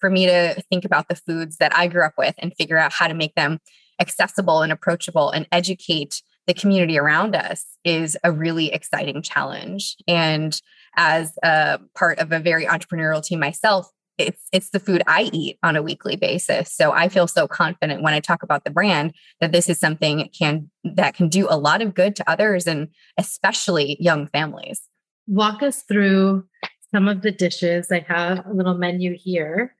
For 0.01 0.09
me 0.09 0.25
to 0.25 0.61
think 0.69 0.83
about 0.83 1.07
the 1.07 1.15
foods 1.15 1.57
that 1.57 1.75
I 1.75 1.87
grew 1.87 2.03
up 2.03 2.15
with 2.17 2.35
and 2.39 2.53
figure 2.55 2.77
out 2.77 2.91
how 2.91 3.07
to 3.07 3.13
make 3.13 3.35
them 3.35 3.59
accessible 3.99 4.63
and 4.63 4.71
approachable 4.71 5.29
and 5.29 5.47
educate 5.51 6.21
the 6.47 6.53
community 6.55 6.97
around 6.97 7.35
us 7.35 7.65
is 7.85 8.17
a 8.23 8.31
really 8.31 8.73
exciting 8.73 9.21
challenge. 9.21 9.95
And 10.07 10.59
as 10.97 11.37
a 11.43 11.79
part 11.95 12.19
of 12.19 12.31
a 12.31 12.39
very 12.39 12.65
entrepreneurial 12.65 13.23
team 13.23 13.39
myself, 13.39 13.89
it's 14.17 14.47
it's 14.51 14.71
the 14.71 14.79
food 14.79 15.03
I 15.07 15.29
eat 15.31 15.57
on 15.63 15.75
a 15.75 15.81
weekly 15.81 16.15
basis. 16.15 16.73
So 16.73 16.91
I 16.91 17.09
feel 17.09 17.27
so 17.27 17.47
confident 17.47 18.01
when 18.01 18.13
I 18.13 18.19
talk 18.19 18.43
about 18.43 18.63
the 18.63 18.71
brand 18.71 19.13
that 19.39 19.51
this 19.51 19.69
is 19.69 19.79
something 19.79 20.29
can 20.37 20.69
that 20.83 21.15
can 21.15 21.29
do 21.29 21.47
a 21.49 21.57
lot 21.57 21.81
of 21.81 21.93
good 21.93 22.15
to 22.17 22.29
others 22.29 22.67
and 22.67 22.89
especially 23.17 23.97
young 23.99 24.27
families. 24.27 24.81
Walk 25.27 25.63
us 25.63 25.83
through 25.83 26.45
some 26.91 27.07
of 27.07 27.21
the 27.21 27.31
dishes. 27.31 27.91
I 27.91 28.05
have 28.07 28.45
a 28.45 28.53
little 28.53 28.75
menu 28.75 29.15
here. 29.17 29.75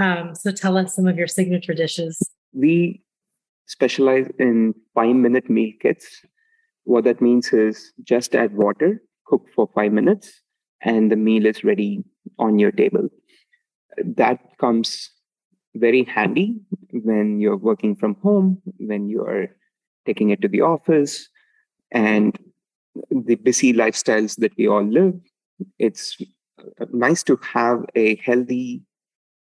Um, 0.00 0.34
so 0.34 0.50
tell 0.50 0.78
us 0.78 0.96
some 0.96 1.06
of 1.06 1.18
your 1.18 1.26
signature 1.26 1.74
dishes. 1.74 2.18
We 2.54 3.02
specialize 3.66 4.28
in 4.38 4.74
five 4.94 5.14
minute 5.14 5.50
meal 5.50 5.72
kits. 5.80 6.24
What 6.84 7.04
that 7.04 7.20
means 7.20 7.52
is 7.52 7.92
just 8.02 8.34
add 8.34 8.56
water, 8.56 9.02
cook 9.26 9.46
for 9.54 9.68
five 9.74 9.92
minutes, 9.92 10.40
and 10.80 11.12
the 11.12 11.16
meal 11.16 11.44
is 11.44 11.62
ready 11.62 12.02
on 12.38 12.58
your 12.58 12.72
table. 12.72 13.08
That 14.02 14.40
comes 14.58 15.10
very 15.74 16.04
handy 16.04 16.60
when 16.92 17.38
you're 17.38 17.58
working 17.58 17.94
from 17.94 18.14
home, 18.22 18.62
when 18.78 19.08
you're 19.10 19.48
taking 20.06 20.30
it 20.30 20.40
to 20.40 20.48
the 20.48 20.62
office, 20.62 21.28
and 21.92 22.38
the 23.10 23.34
busy 23.34 23.74
lifestyles 23.74 24.36
that 24.36 24.56
we 24.56 24.66
all 24.66 24.82
live. 24.82 25.14
It's 25.78 26.16
nice 26.90 27.22
to 27.24 27.38
have 27.52 27.84
a 27.94 28.16
healthy 28.16 28.82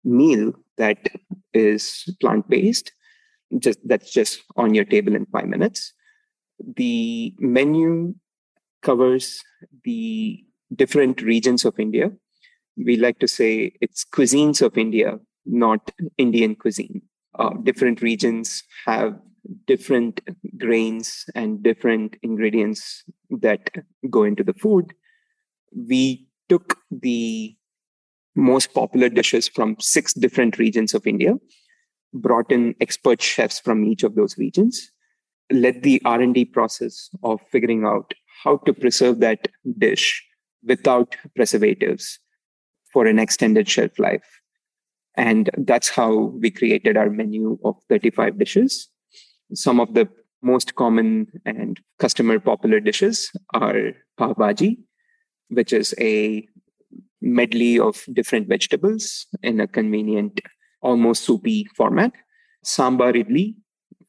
meal 0.07 0.53
that 0.79 1.09
is 1.53 2.05
plant 2.21 2.49
based 2.49 2.93
just 3.59 3.79
that's 3.85 4.13
just 4.13 4.43
on 4.57 4.75
your 4.75 4.85
table 4.85 5.15
in 5.15 5.27
five 5.27 5.47
minutes. 5.47 5.93
The 6.77 7.35
menu 7.39 8.15
covers 8.83 9.43
the 9.85 10.45
different 10.75 11.23
regions 11.23 11.65
of 11.65 11.79
India. 11.79 12.11
We 12.77 12.97
like 12.97 13.19
to 13.21 13.29
say 13.29 13.73
it's 13.81 14.05
cuisines 14.05 14.63
of 14.63 14.77
India, 14.77 15.19
not 15.45 15.91
Indian 16.19 16.55
cuisine. 16.55 17.03
Uh, 17.39 17.51
different 17.63 18.03
regions 18.03 18.63
have 18.85 19.19
different 19.67 20.21
grains 20.59 21.25
and 21.35 21.63
different 21.63 22.17
ingredients 22.23 23.05
that 23.31 23.71
go 24.11 24.25
into 24.25 24.43
the 24.43 24.55
food. 24.55 24.93
We 25.73 26.27
took 26.49 26.79
the 26.91 27.57
most 28.37 28.75
popular 28.75 29.09
dishes 29.09 29.49
from 29.49 29.77
six 29.81 30.13
different 30.13 30.59
regions 30.59 30.95
of 30.95 31.07
India 31.07 31.35
brought 32.13 32.53
in 32.53 32.75
expert 32.81 33.21
chefs 33.21 33.59
from 33.59 33.85
each 33.85 34.03
of 34.03 34.15
those 34.15 34.39
regions 34.39 34.91
led 35.51 35.83
the 35.83 36.03
r&d 36.05 36.45
process 36.47 37.09
of 37.23 37.41
figuring 37.53 37.85
out 37.85 38.15
how 38.43 38.57
to 38.59 38.73
preserve 38.73 39.21
that 39.21 39.49
dish 39.79 40.25
without 40.65 41.17
preservatives 41.35 42.19
for 42.93 43.07
an 43.07 43.19
extended 43.19 43.69
shelf 43.69 43.99
life. 43.99 44.41
And 45.17 45.51
that's 45.59 45.89
how 45.89 46.13
we 46.41 46.51
created 46.51 46.97
our 46.97 47.11
menu 47.11 47.59
of 47.65 47.77
35 47.89 48.39
dishes. 48.39 48.89
Some 49.55 49.81
of 49.81 49.95
the 49.95 50.09
most 50.43 50.75
common 50.75 51.29
and 51.45 51.81
customer 51.99 52.39
popular 52.39 52.81
dishes 52.81 53.31
are 53.55 53.93
pav 54.19 54.37
bhaji 54.37 54.79
which 55.49 55.73
is 55.73 55.95
a 56.01 56.47
medley 57.27 57.79
of 57.79 58.05
different 58.13 58.49
vegetables 58.49 59.27
in 59.43 59.61
a 59.61 59.67
convenient 59.67 60.41
almost 60.81 61.25
soupy 61.25 61.65
format. 61.77 62.13
Sambar 62.65 63.15
idli, 63.15 63.55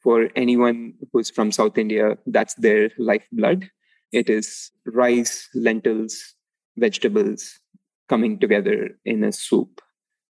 for 0.03 0.29
anyone 0.35 0.93
who's 1.11 1.29
from 1.29 1.51
South 1.51 1.77
India, 1.77 2.17
that's 2.27 2.53
their 2.55 2.91
lifeblood. 2.97 3.69
It 4.11 4.29
is 4.29 4.71
rice, 4.85 5.49
lentils, 5.53 6.35
vegetables 6.77 7.59
coming 8.07 8.39
together 8.39 8.97
in 9.05 9.23
a 9.23 9.31
soup 9.31 9.81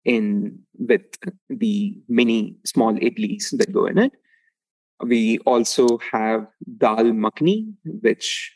in 0.04 0.60
with 0.78 1.18
the 1.50 1.98
mini 2.10 2.58
small 2.66 2.94
idlis 2.94 3.56
that 3.58 3.72
go 3.72 3.86
in 3.86 3.98
it. 3.98 4.12
We 5.04 5.38
also 5.40 6.00
have 6.12 6.48
dal 6.78 7.06
makhni, 7.26 7.74
which 7.86 8.52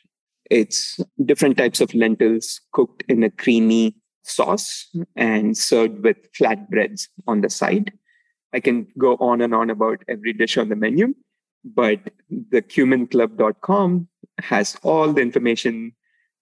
it's 0.51 0.99
different 1.23 1.57
types 1.57 1.81
of 1.81 1.93
lentils 1.93 2.61
cooked 2.71 3.03
in 3.07 3.23
a 3.23 3.31
creamy 3.31 3.95
sauce 4.25 4.89
and 5.15 5.57
served 5.57 6.03
with 6.03 6.17
flatbreads 6.33 7.07
on 7.27 7.41
the 7.41 7.49
side. 7.49 7.93
I 8.53 8.59
can 8.59 8.87
go 8.97 9.17
on 9.19 9.41
and 9.41 9.53
on 9.53 9.69
about 9.69 10.03
every 10.07 10.33
dish 10.33 10.57
on 10.57 10.69
the 10.69 10.75
menu, 10.75 11.13
but 11.63 11.99
the 12.29 12.61
cuminclub.com 12.61 14.07
has 14.39 14.77
all 14.83 15.11
the 15.13 15.21
information 15.21 15.93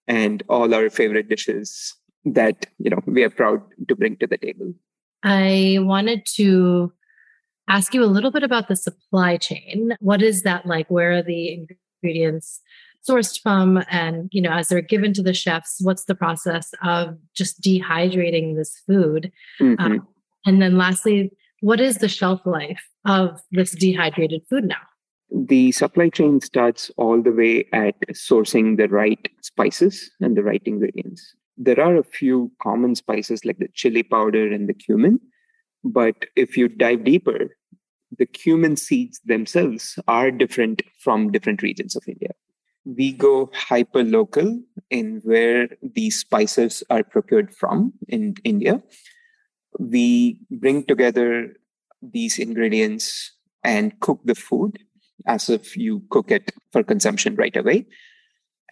and 0.06 0.42
all 0.48 0.74
our 0.74 0.90
favorite 0.90 1.28
dishes 1.28 1.94
that 2.24 2.66
you 2.78 2.90
know 2.90 3.00
we 3.06 3.22
are 3.22 3.30
proud 3.30 3.62
to 3.88 3.96
bring 3.96 4.16
to 4.16 4.26
the 4.26 4.38
table. 4.38 4.72
I 5.22 5.78
wanted 5.80 6.26
to 6.36 6.92
ask 7.68 7.94
you 7.94 8.04
a 8.04 8.06
little 8.06 8.30
bit 8.30 8.42
about 8.42 8.68
the 8.68 8.76
supply 8.76 9.36
chain. 9.36 9.92
What 10.00 10.22
is 10.22 10.42
that 10.42 10.66
like? 10.66 10.90
Where 10.90 11.12
are 11.12 11.22
the 11.22 11.66
ingredients 12.02 12.60
sourced 13.08 13.40
from 13.40 13.82
and 13.90 14.28
you 14.32 14.40
know 14.40 14.52
as 14.52 14.68
they're 14.68 14.80
given 14.80 15.12
to 15.12 15.22
the 15.22 15.34
chefs 15.34 15.78
what's 15.82 16.04
the 16.04 16.14
process 16.14 16.72
of 16.82 17.16
just 17.34 17.60
dehydrating 17.60 18.56
this 18.56 18.80
food 18.86 19.30
mm-hmm. 19.60 19.82
um, 19.82 20.08
and 20.46 20.62
then 20.62 20.76
lastly 20.76 21.30
what 21.60 21.80
is 21.80 21.98
the 21.98 22.08
shelf 22.08 22.40
life 22.44 22.82
of 23.06 23.40
this 23.50 23.72
dehydrated 23.72 24.42
food 24.48 24.64
now 24.64 24.82
the 25.30 25.72
supply 25.72 26.08
chain 26.08 26.40
starts 26.40 26.90
all 26.96 27.20
the 27.20 27.32
way 27.32 27.66
at 27.72 27.98
sourcing 28.10 28.76
the 28.76 28.88
right 28.88 29.28
spices 29.42 30.10
and 30.20 30.36
the 30.36 30.42
right 30.42 30.62
ingredients 30.64 31.34
there 31.56 31.80
are 31.80 31.96
a 31.96 32.04
few 32.04 32.50
common 32.62 32.94
spices 32.94 33.44
like 33.44 33.58
the 33.58 33.68
chili 33.74 34.02
powder 34.02 34.52
and 34.52 34.68
the 34.68 34.74
cumin 34.74 35.18
but 35.82 36.26
if 36.36 36.56
you 36.56 36.68
dive 36.68 37.04
deeper 37.04 37.50
the 38.18 38.26
cumin 38.26 38.76
seeds 38.76 39.20
themselves 39.24 39.98
are 40.06 40.30
different 40.30 40.82
from 40.98 41.30
different 41.30 41.62
regions 41.62 41.96
of 41.96 42.02
India. 42.06 42.30
We 42.84 43.12
go 43.12 43.50
hyper 43.54 44.04
local 44.04 44.60
in 44.90 45.20
where 45.24 45.68
these 45.82 46.18
spices 46.18 46.82
are 46.90 47.02
procured 47.02 47.54
from 47.54 47.94
in 48.08 48.34
India. 48.44 48.82
We 49.78 50.38
bring 50.50 50.84
together 50.84 51.56
these 52.02 52.38
ingredients 52.38 53.32
and 53.62 53.98
cook 54.00 54.20
the 54.24 54.34
food 54.34 54.78
as 55.26 55.48
if 55.48 55.76
you 55.76 56.02
cook 56.10 56.30
it 56.30 56.52
for 56.72 56.82
consumption 56.82 57.34
right 57.36 57.56
away. 57.56 57.86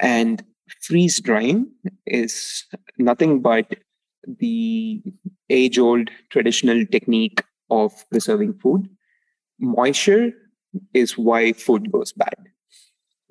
And 0.00 0.44
freeze 0.82 1.20
drying 1.20 1.70
is 2.06 2.64
nothing 2.98 3.40
but 3.40 3.76
the 4.26 5.02
age 5.50 5.78
old 5.78 6.10
traditional 6.30 6.84
technique 6.86 7.42
of 7.70 7.92
preserving 8.10 8.54
food. 8.54 8.88
Moisture 9.58 10.32
is 10.94 11.16
why 11.16 11.52
food 11.52 11.90
goes 11.90 12.12
bad. 12.12 12.51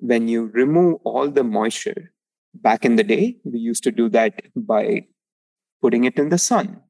When 0.02 0.26
you 0.26 0.46
remove 0.46 0.96
all 1.04 1.30
the 1.30 1.44
moisture, 1.44 2.12
back 2.54 2.84
in 2.84 2.96
the 2.96 3.04
day, 3.04 3.36
we 3.44 3.60
used 3.60 3.84
to 3.84 3.92
do 3.92 4.08
that 4.08 4.42
by 4.56 5.06
putting 5.80 6.02
it 6.02 6.18
in 6.18 6.28
the 6.28 6.38
sun, 6.38 6.80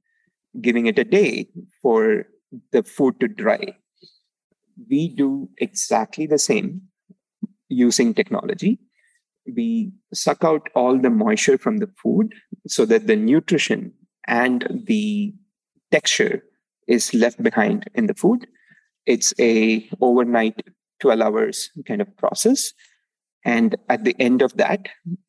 giving 0.59 0.87
it 0.87 0.99
a 0.99 1.05
day 1.05 1.51
for 1.83 2.25
the 2.73 2.83
food 2.83 3.21
to 3.21 3.29
dry. 3.29 3.77
We 4.89 5.09
do 5.09 5.51
exactly 5.59 6.27
the 6.27 6.39
same 6.39 6.89
using 7.69 8.15
technology. 8.15 8.81
We 9.47 9.93
suck 10.15 10.43
out 10.43 10.71
all 10.75 10.99
the 10.99 11.11
moisture 11.11 11.59
from 11.59 11.79
the 11.79 11.91
food 12.03 12.33
so 12.67 12.87
that 12.87 13.09
the 13.09 13.17
nutrition 13.17 13.93
and 14.27 14.85
the 14.87 15.35
texture 15.91 16.45
is 16.89 17.13
left 17.13 17.43
behind 17.43 17.91
in 17.95 18.07
the 18.07 18.15
food. 18.15 18.47
It's 19.05 19.35
a 19.39 19.87
overnight 20.01 20.63
12 21.01 21.21
hours 21.21 21.71
kind 21.87 22.01
of 22.01 22.17
process. 22.17 22.73
And 23.45 23.77
at 23.89 24.05
the 24.05 24.17
end 24.19 24.43
of 24.43 24.57
that, 24.57 24.89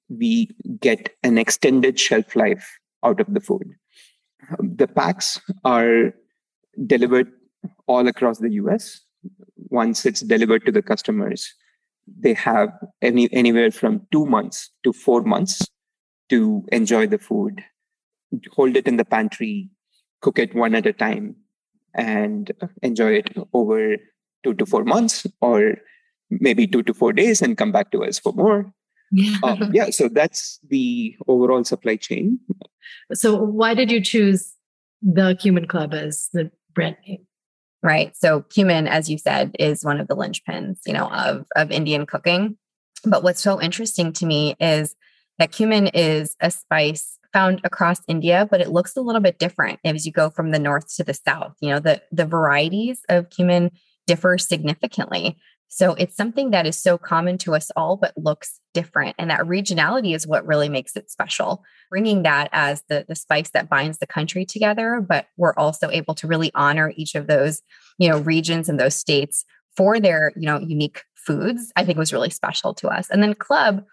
we 0.10 0.50
get 0.80 1.10
an 1.24 1.38
extended 1.38 2.00
shelf 2.00 2.36
life 2.36 2.80
out 3.04 3.20
of 3.20 3.34
the 3.34 3.40
food. 3.40 3.74
The 4.60 4.88
packs 4.88 5.40
are 5.64 6.14
delivered 6.86 7.32
all 7.88 8.08
across 8.08 8.40
the 8.40 8.52
US. 8.54 9.02
Once 9.70 10.06
it's 10.06 10.22
delivered 10.22 10.66
to 10.66 10.72
the 10.72 10.82
customers, 10.82 11.54
they 12.08 12.34
have 12.34 12.70
any, 13.02 13.32
anywhere 13.34 13.72
from 13.72 14.06
two 14.12 14.26
months 14.26 14.70
to 14.84 14.92
four 14.92 15.24
months 15.24 15.68
to 16.30 16.66
enjoy 16.72 17.08
the 17.08 17.18
food, 17.18 17.64
hold 18.52 18.76
it 18.76 18.88
in 18.88 18.98
the 18.98 19.06
pantry, 19.06 19.70
cook 20.22 20.40
it 20.40 20.54
one 20.56 20.76
at 20.76 20.86
a 20.86 20.94
time, 20.94 21.36
and 21.94 22.52
enjoy 22.82 23.14
it 23.14 23.30
over 23.54 23.98
two 24.44 24.54
to 24.56 24.66
four 24.66 24.84
months 24.84 25.26
or 25.42 25.76
maybe 26.40 26.68
two 26.68 26.84
to 26.84 26.94
four 26.94 27.14
days 27.14 27.42
and 27.42 27.58
come 27.58 27.72
back 27.72 27.92
to 27.92 28.04
us 28.04 28.20
for 28.20 28.34
more. 28.34 28.72
Yeah. 29.12 29.38
Um, 29.44 29.72
yeah. 29.74 29.90
So 29.92 30.10
that's 30.10 30.60
the 30.68 31.16
overall 31.28 31.64
supply 31.64 31.98
chain. 31.98 32.40
So, 33.14 33.36
why 33.38 33.74
did 33.74 33.92
you 33.92 34.02
choose 34.02 34.54
the 35.02 35.36
Cumin 35.40 35.68
Club 35.68 35.94
as 35.94 36.30
the 36.34 36.52
brand 36.74 36.98
name? 37.08 37.26
Right. 37.84 38.16
So, 38.16 38.42
cumin, 38.42 38.88
as 38.88 39.10
you 39.10 39.18
said, 39.18 39.56
is 39.60 39.84
one 39.84 40.00
of 40.00 40.08
the 40.08 40.16
linchpins, 40.16 40.80
you 40.86 40.94
know, 40.94 41.10
of 41.10 41.46
of 41.56 41.70
Indian 41.70 42.06
cooking. 42.06 42.58
But 43.06 43.24
what's 43.24 43.42
so 43.42 43.62
interesting 43.62 44.14
to 44.14 44.26
me 44.26 44.56
is 44.60 44.96
that 45.38 45.52
cumin 45.52 45.88
is 45.88 46.36
a 46.40 46.50
spice 46.50 47.20
found 47.34 47.60
across 47.64 48.00
India, 48.08 48.48
but 48.50 48.62
it 48.62 48.70
looks 48.70 48.96
a 48.96 49.02
little 49.02 49.22
bit 49.22 49.40
different 49.40 49.80
as 49.84 50.06
you 50.06 50.12
go 50.12 50.30
from 50.30 50.52
the 50.52 50.60
north 50.60 50.96
to 50.96 51.04
the 51.04 51.14
south. 51.14 51.56
You 51.60 51.72
know, 51.72 51.80
the 51.80 52.02
the 52.12 52.26
varieties 52.26 53.02
of 53.10 53.30
cumin 53.30 53.72
differ 54.08 54.38
significantly. 54.38 55.38
So 55.76 55.96
it's 55.96 56.16
something 56.16 56.52
that 56.52 56.68
is 56.68 56.78
so 56.78 57.00
common 57.00 57.40
to 57.40 57.56
us 57.56 57.72
all, 57.76 57.98
but 57.98 58.16
looks 58.16 58.60
different. 58.76 59.16
And 59.18 59.32
that 59.32 59.40
regionality 59.40 60.14
is 60.14 60.28
what 60.28 60.46
really 60.46 60.70
makes 60.70 60.96
it 60.96 61.10
special. 61.10 61.64
Bringing 61.90 62.22
that 62.24 62.50
as 62.52 62.84
the, 62.90 63.06
the 63.08 63.16
spice 63.16 63.50
that 63.56 63.70
binds 63.70 63.98
the 63.98 64.06
country 64.06 64.46
together, 64.46 65.02
but 65.02 65.26
we're 65.36 65.56
also 65.56 65.90
able 65.90 66.14
to 66.14 66.28
really 66.28 66.52
honor 66.54 66.94
each 66.96 67.16
of 67.16 67.26
those, 67.26 67.64
you 67.98 68.08
know, 68.08 68.20
regions 68.20 68.70
and 68.70 68.80
those 68.80 68.96
states 68.96 69.46
for 69.76 70.00
their, 70.00 70.32
you 70.36 70.46
know, 70.46 70.60
unique 70.60 71.02
foods, 71.16 71.72
I 71.76 71.84
think 71.84 71.98
was 71.98 72.14
really 72.14 72.30
special 72.30 72.76
to 72.76 72.90
us. 72.90 73.10
And 73.10 73.24
then 73.24 73.34
club 73.34 73.84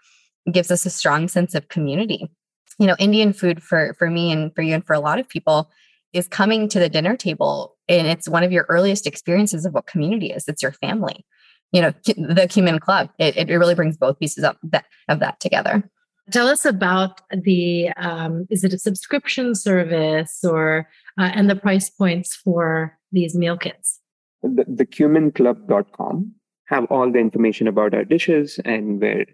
gives 0.51 0.69
us 0.69 0.85
a 0.85 0.91
strong 0.91 1.27
sense 1.27 1.55
of 1.55 1.67
community. 1.67 2.29
You 2.77 2.85
know, 2.85 2.95
Indian 2.99 3.33
food 3.33 3.63
for 3.63 3.95
for 3.97 4.07
me 4.07 4.31
and 4.31 4.53
for 4.53 4.61
you 4.61 4.75
and 4.75 4.85
for 4.85 4.93
a 4.93 4.99
lot 4.99 5.17
of 5.17 5.27
people 5.27 5.71
is 6.13 6.27
coming 6.27 6.69
to 6.69 6.79
the 6.79 6.89
dinner 6.89 7.17
table 7.17 7.75
and 7.89 8.05
it's 8.05 8.29
one 8.29 8.43
of 8.43 8.51
your 8.51 8.67
earliest 8.69 9.07
experiences 9.07 9.65
of 9.65 9.73
what 9.73 9.87
community 9.87 10.27
is. 10.27 10.47
It's 10.47 10.61
your 10.61 10.73
family 10.73 11.25
you 11.71 11.81
know 11.81 11.93
the 12.17 12.47
cumin 12.49 12.79
club. 12.79 13.09
It, 13.17 13.37
it 13.37 13.53
really 13.53 13.75
brings 13.75 13.97
both 13.97 14.19
pieces 14.19 14.43
of 14.43 14.55
that 14.63 14.85
of 15.07 15.19
that 15.19 15.39
together. 15.39 15.89
Tell 16.31 16.47
us 16.47 16.65
about 16.65 17.21
the 17.31 17.89
um, 17.97 18.47
is 18.49 18.63
it 18.63 18.73
a 18.73 18.79
subscription 18.79 19.55
service 19.55 20.43
or 20.43 20.87
uh, 21.17 21.31
and 21.33 21.49
the 21.49 21.55
price 21.55 21.89
points 21.89 22.35
for 22.35 22.97
these 23.11 23.35
meal 23.35 23.57
kits? 23.57 23.99
The, 24.43 24.65
the 24.67 24.85
cuminclub.com 24.85 26.33
have 26.67 26.85
all 26.85 27.11
the 27.11 27.19
information 27.19 27.67
about 27.67 27.93
our 27.93 28.05
dishes 28.05 28.59
and 28.65 29.01
where 29.01 29.25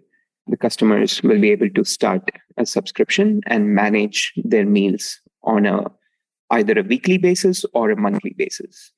the 0.48 0.56
customers 0.56 1.22
will 1.22 1.40
be 1.40 1.50
able 1.50 1.70
to 1.70 1.84
start 1.84 2.28
a 2.56 2.66
subscription 2.66 3.42
and 3.46 3.74
manage 3.74 4.32
their 4.36 4.66
meals 4.66 5.20
on 5.44 5.66
a 5.66 5.84
either 6.50 6.78
a 6.78 6.82
weekly 6.82 7.18
basis 7.18 7.64
or 7.74 7.90
a 7.90 7.96
monthly 7.96 8.34
basis. 8.36 8.92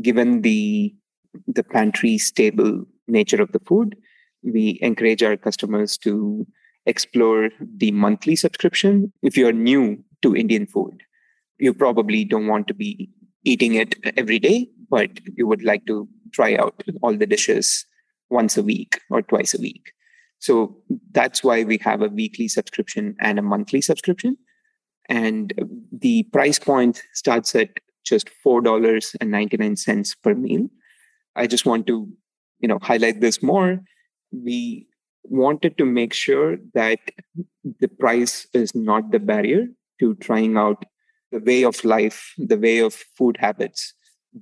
Given 0.00 0.42
the 0.42 0.94
the 1.46 1.62
pantry 1.62 2.18
stable 2.18 2.84
nature 3.06 3.40
of 3.42 3.52
the 3.52 3.60
food, 3.60 3.96
we 4.42 4.78
encourage 4.82 5.22
our 5.22 5.36
customers 5.36 5.96
to 5.98 6.46
explore 6.86 7.50
the 7.60 7.90
monthly 7.90 8.36
subscription. 8.36 9.12
If 9.22 9.36
you're 9.36 9.52
new 9.52 10.02
to 10.22 10.36
Indian 10.36 10.66
food, 10.66 11.02
you 11.58 11.74
probably 11.74 12.24
don't 12.24 12.46
want 12.46 12.68
to 12.68 12.74
be 12.74 13.10
eating 13.44 13.74
it 13.74 13.96
every 14.16 14.38
day, 14.38 14.68
but 14.90 15.10
you 15.36 15.46
would 15.46 15.62
like 15.62 15.86
to 15.86 16.08
try 16.32 16.56
out 16.56 16.82
all 17.02 17.16
the 17.16 17.26
dishes 17.26 17.86
once 18.30 18.56
a 18.56 18.62
week 18.62 19.00
or 19.10 19.22
twice 19.22 19.54
a 19.54 19.60
week. 19.60 19.92
So 20.38 20.76
that's 21.12 21.42
why 21.42 21.64
we 21.64 21.78
have 21.78 22.02
a 22.02 22.08
weekly 22.08 22.48
subscription 22.48 23.16
and 23.20 23.38
a 23.38 23.42
monthly 23.42 23.80
subscription. 23.80 24.36
And 25.08 25.52
the 25.90 26.24
price 26.24 26.58
point 26.58 27.02
starts 27.14 27.54
at 27.54 27.70
just 28.04 28.30
$4.99 28.44 30.16
per 30.22 30.34
meal. 30.34 30.68
I 31.38 31.46
just 31.46 31.66
want 31.66 31.86
to, 31.86 32.08
you 32.60 32.68
know, 32.68 32.78
highlight 32.82 33.20
this 33.20 33.42
more. 33.42 33.80
We 34.32 34.86
wanted 35.24 35.78
to 35.78 35.84
make 35.84 36.12
sure 36.12 36.56
that 36.74 36.98
the 37.80 37.88
price 37.88 38.46
is 38.52 38.74
not 38.74 39.10
the 39.10 39.18
barrier 39.18 39.66
to 40.00 40.14
trying 40.16 40.56
out 40.56 40.84
the 41.32 41.40
way 41.40 41.64
of 41.64 41.84
life, 41.84 42.32
the 42.38 42.58
way 42.58 42.78
of 42.78 42.94
food 42.94 43.36
habits 43.38 43.94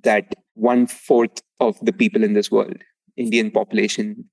that 0.03 0.35
one 0.55 0.87
fourth 0.87 1.43
of 1.61 1.79
the 1.83 1.93
people 1.93 2.25
in 2.25 2.35
this 2.35 2.51
world, 2.51 2.77
Indian 3.17 3.51
population, 3.51 4.25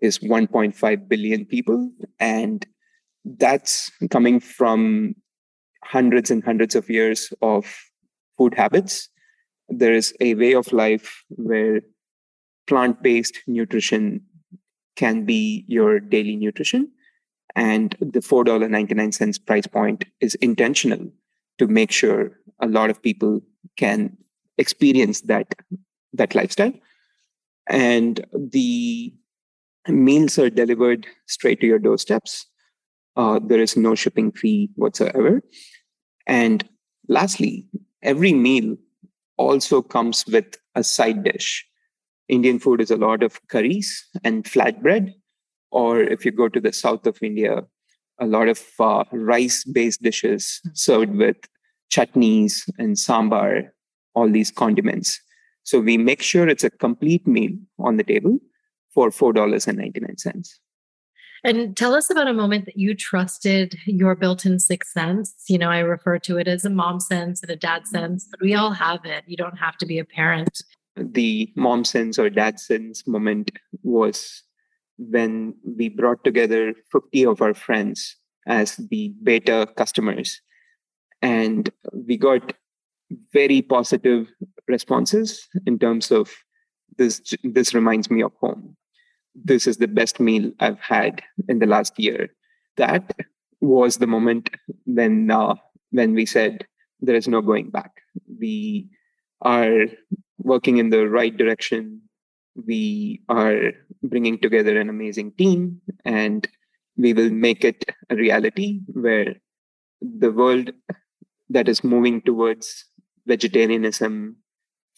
is 0.00 0.18
1.5 0.18 1.08
billion 1.08 1.44
people. 1.44 1.90
And 2.18 2.66
that's 3.24 3.90
coming 4.10 4.40
from 4.40 5.14
hundreds 5.84 6.30
and 6.30 6.42
hundreds 6.44 6.74
of 6.74 6.90
years 6.90 7.32
of 7.42 7.72
food 8.36 8.54
habits. 8.54 9.08
There 9.68 9.94
is 9.94 10.14
a 10.20 10.34
way 10.34 10.54
of 10.54 10.72
life 10.72 11.24
where 11.28 11.80
plant 12.66 13.02
based 13.02 13.38
nutrition 13.46 14.22
can 14.96 15.24
be 15.24 15.64
your 15.68 16.00
daily 16.00 16.36
nutrition. 16.36 16.90
And 17.54 17.96
the 18.00 18.20
$4.99 18.20 19.46
price 19.46 19.66
point 19.66 20.04
is 20.20 20.34
intentional 20.36 21.10
to 21.58 21.66
make 21.66 21.90
sure 21.90 22.38
a 22.60 22.66
lot 22.66 22.90
of 22.90 23.02
people 23.02 23.40
can 23.76 24.16
experience 24.58 25.22
that, 25.22 25.54
that 26.12 26.34
lifestyle. 26.34 26.72
And 27.68 28.24
the 28.34 29.12
meals 29.88 30.38
are 30.38 30.50
delivered 30.50 31.06
straight 31.26 31.60
to 31.60 31.66
your 31.66 31.78
doorsteps. 31.78 32.46
Uh, 33.16 33.40
there 33.44 33.60
is 33.60 33.76
no 33.76 33.94
shipping 33.94 34.32
fee 34.32 34.70
whatsoever. 34.76 35.42
And 36.26 36.66
lastly, 37.08 37.66
every 38.02 38.32
meal 38.32 38.76
also 39.36 39.82
comes 39.82 40.24
with 40.26 40.56
a 40.74 40.84
side 40.84 41.24
dish. 41.24 41.66
Indian 42.32 42.58
food 42.58 42.80
is 42.80 42.90
a 42.90 42.96
lot 42.96 43.22
of 43.22 43.46
curries 43.48 44.08
and 44.24 44.44
flatbread. 44.44 45.12
Or 45.70 46.00
if 46.00 46.24
you 46.24 46.32
go 46.32 46.48
to 46.48 46.60
the 46.60 46.72
south 46.72 47.06
of 47.06 47.22
India, 47.22 47.62
a 48.18 48.26
lot 48.26 48.48
of 48.48 48.58
uh, 48.80 49.04
rice 49.12 49.64
based 49.64 50.02
dishes 50.02 50.62
served 50.72 51.14
with 51.14 51.36
chutneys 51.92 52.62
and 52.78 52.96
sambar, 52.96 53.68
all 54.14 54.30
these 54.30 54.50
condiments. 54.50 55.20
So 55.64 55.78
we 55.78 55.98
make 55.98 56.22
sure 56.22 56.48
it's 56.48 56.64
a 56.64 56.70
complete 56.70 57.26
meal 57.26 57.52
on 57.78 57.98
the 57.98 58.04
table 58.04 58.38
for 58.94 59.10
$4.99. 59.10 60.48
And 61.44 61.76
tell 61.76 61.94
us 61.94 62.08
about 62.08 62.28
a 62.28 62.32
moment 62.32 62.64
that 62.64 62.78
you 62.78 62.94
trusted 62.94 63.76
your 63.84 64.14
built 64.14 64.46
in 64.46 64.58
sixth 64.58 64.92
sense. 64.92 65.34
You 65.48 65.58
know, 65.58 65.68
I 65.68 65.80
refer 65.80 66.18
to 66.20 66.38
it 66.38 66.48
as 66.48 66.64
a 66.64 66.70
mom 66.70 66.98
sense 66.98 67.42
and 67.42 67.50
a 67.50 67.56
dad 67.56 67.86
sense, 67.86 68.26
but 68.30 68.40
we 68.40 68.54
all 68.54 68.70
have 68.70 69.04
it. 69.04 69.24
You 69.26 69.36
don't 69.36 69.58
have 69.58 69.76
to 69.78 69.86
be 69.86 69.98
a 69.98 70.04
parent 70.04 70.62
the 70.96 71.52
mom 71.56 71.84
sense 71.84 72.18
or 72.18 72.30
dad 72.30 72.60
sense 72.60 73.06
moment 73.06 73.50
was 73.82 74.42
when 74.98 75.54
we 75.64 75.88
brought 75.88 76.22
together 76.24 76.74
50 76.92 77.26
of 77.26 77.42
our 77.42 77.54
friends 77.54 78.16
as 78.46 78.76
the 78.76 79.14
beta 79.22 79.68
customers. 79.76 80.40
And 81.20 81.70
we 81.92 82.16
got 82.16 82.52
very 83.32 83.62
positive 83.62 84.28
responses 84.68 85.48
in 85.66 85.78
terms 85.78 86.10
of 86.10 86.30
this 86.98 87.34
this 87.42 87.74
reminds 87.74 88.10
me 88.10 88.22
of 88.22 88.32
home. 88.40 88.76
This 89.34 89.66
is 89.66 89.78
the 89.78 89.88
best 89.88 90.20
meal 90.20 90.52
i've 90.60 90.80
had 90.80 91.22
in 91.48 91.58
the 91.58 91.66
last 91.66 91.98
year. 91.98 92.28
That 92.76 93.16
was 93.60 93.96
the 93.96 94.06
moment 94.06 94.50
when 94.84 95.30
uh, 95.30 95.54
when 95.90 96.14
we 96.14 96.26
said 96.26 96.66
there 97.00 97.16
is 97.16 97.28
no 97.28 97.40
going 97.40 97.70
back. 97.70 97.92
We 98.40 98.90
are 99.40 99.86
working 100.42 100.78
in 100.78 100.90
the 100.90 101.08
right 101.08 101.36
direction 101.36 102.00
we 102.66 103.22
are 103.28 103.72
bringing 104.02 104.38
together 104.38 104.78
an 104.78 104.88
amazing 104.88 105.32
team 105.32 105.80
and 106.04 106.48
we 106.96 107.12
will 107.12 107.30
make 107.30 107.64
it 107.64 107.84
a 108.10 108.16
reality 108.16 108.80
where 108.88 109.34
the 110.00 110.30
world 110.30 110.70
that 111.48 111.68
is 111.68 111.84
moving 111.84 112.20
towards 112.20 112.84
vegetarianism, 113.26 114.36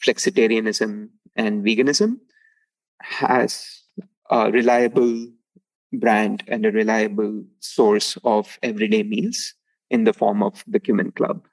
flexitarianism, 0.04 1.08
and 1.36 1.64
veganism 1.64 2.18
has 3.00 3.82
a 4.30 4.50
reliable 4.50 5.26
brand 5.92 6.42
and 6.48 6.64
a 6.66 6.72
reliable 6.72 7.44
source 7.60 8.16
of 8.24 8.58
everyday 8.62 9.02
meals 9.02 9.54
in 9.90 10.04
the 10.04 10.12
form 10.12 10.42
of 10.42 10.64
the 10.66 10.80
Cumin 10.80 11.12
Club. 11.12 11.46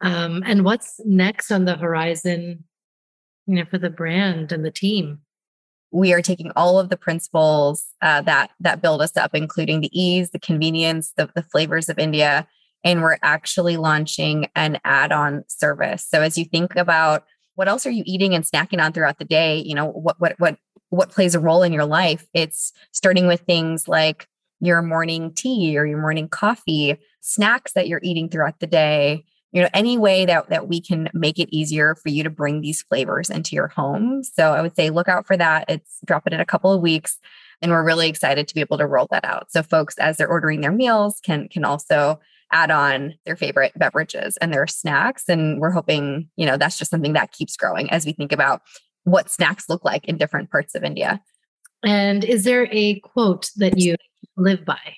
Um, 0.00 0.42
and 0.44 0.64
what's 0.64 1.00
next 1.04 1.50
on 1.50 1.64
the 1.64 1.76
horizon, 1.76 2.64
you 3.46 3.56
know, 3.56 3.64
for 3.64 3.78
the 3.78 3.90
brand 3.90 4.52
and 4.52 4.64
the 4.64 4.70
team? 4.70 5.20
We 5.90 6.12
are 6.12 6.22
taking 6.22 6.52
all 6.56 6.78
of 6.78 6.88
the 6.88 6.96
principles 6.96 7.84
uh, 8.00 8.22
that 8.22 8.50
that 8.60 8.80
build 8.80 9.02
us 9.02 9.16
up, 9.16 9.34
including 9.34 9.80
the 9.80 9.90
ease, 9.92 10.30
the 10.30 10.38
convenience, 10.38 11.12
the, 11.16 11.30
the 11.34 11.42
flavors 11.42 11.88
of 11.88 11.98
India, 11.98 12.46
and 12.82 13.02
we're 13.02 13.18
actually 13.22 13.76
launching 13.76 14.48
an 14.54 14.78
add-on 14.84 15.44
service. 15.48 16.06
So 16.08 16.22
as 16.22 16.38
you 16.38 16.44
think 16.44 16.76
about 16.76 17.24
what 17.54 17.68
else 17.68 17.86
are 17.86 17.90
you 17.90 18.02
eating 18.06 18.34
and 18.34 18.44
snacking 18.44 18.82
on 18.82 18.92
throughout 18.92 19.18
the 19.18 19.26
day, 19.26 19.58
you 19.58 19.74
know, 19.74 19.86
what 19.86 20.18
what 20.18 20.34
what 20.38 20.56
what 20.88 21.10
plays 21.10 21.34
a 21.34 21.40
role 21.40 21.62
in 21.62 21.72
your 21.72 21.84
life? 21.84 22.26
It's 22.32 22.72
starting 22.92 23.26
with 23.26 23.40
things 23.42 23.86
like 23.86 24.26
your 24.60 24.80
morning 24.80 25.34
tea 25.34 25.76
or 25.76 25.84
your 25.84 26.00
morning 26.00 26.28
coffee, 26.28 26.96
snacks 27.20 27.72
that 27.72 27.88
you're 27.88 28.00
eating 28.02 28.28
throughout 28.28 28.60
the 28.60 28.66
day, 28.66 29.24
you 29.52 29.62
know 29.62 29.68
any 29.74 29.98
way 29.98 30.24
that 30.24 30.48
that 30.48 30.68
we 30.68 30.80
can 30.80 31.08
make 31.12 31.38
it 31.38 31.48
easier 31.54 31.94
for 31.94 32.08
you 32.08 32.22
to 32.22 32.30
bring 32.30 32.60
these 32.60 32.82
flavors 32.82 33.30
into 33.30 33.54
your 33.54 33.68
home 33.68 34.22
so 34.22 34.52
i 34.52 34.60
would 34.60 34.74
say 34.74 34.90
look 34.90 35.08
out 35.08 35.26
for 35.26 35.36
that 35.36 35.64
it's 35.68 35.98
dropping 36.04 36.32
in 36.32 36.40
a 36.40 36.46
couple 36.46 36.72
of 36.72 36.80
weeks 36.80 37.18
and 37.60 37.70
we're 37.70 37.84
really 37.84 38.08
excited 38.08 38.48
to 38.48 38.54
be 38.54 38.60
able 38.60 38.78
to 38.78 38.86
roll 38.86 39.06
that 39.10 39.24
out 39.24 39.52
so 39.52 39.62
folks 39.62 39.96
as 39.98 40.16
they're 40.16 40.28
ordering 40.28 40.60
their 40.60 40.72
meals 40.72 41.20
can 41.22 41.48
can 41.48 41.64
also 41.64 42.18
add 42.52 42.70
on 42.70 43.14
their 43.24 43.36
favorite 43.36 43.72
beverages 43.76 44.36
and 44.36 44.52
their 44.52 44.66
snacks. 44.66 45.24
And 45.28 45.58
we're 45.58 45.70
hoping, 45.70 46.28
you 46.36 46.46
know, 46.46 46.56
that's 46.56 46.78
just 46.78 46.90
something 46.90 47.14
that 47.14 47.32
keeps 47.32 47.56
growing 47.56 47.90
as 47.90 48.06
we 48.06 48.12
think 48.12 48.30
about 48.30 48.62
what 49.04 49.30
snacks 49.30 49.68
look 49.68 49.84
like 49.84 50.06
in 50.06 50.18
different 50.18 50.50
parts 50.50 50.74
of 50.74 50.84
India. 50.84 51.20
And 51.82 52.24
is 52.24 52.44
there 52.44 52.68
a 52.70 53.00
quote 53.00 53.50
that 53.56 53.78
you 53.78 53.96
live 54.36 54.64
by? 54.64 54.94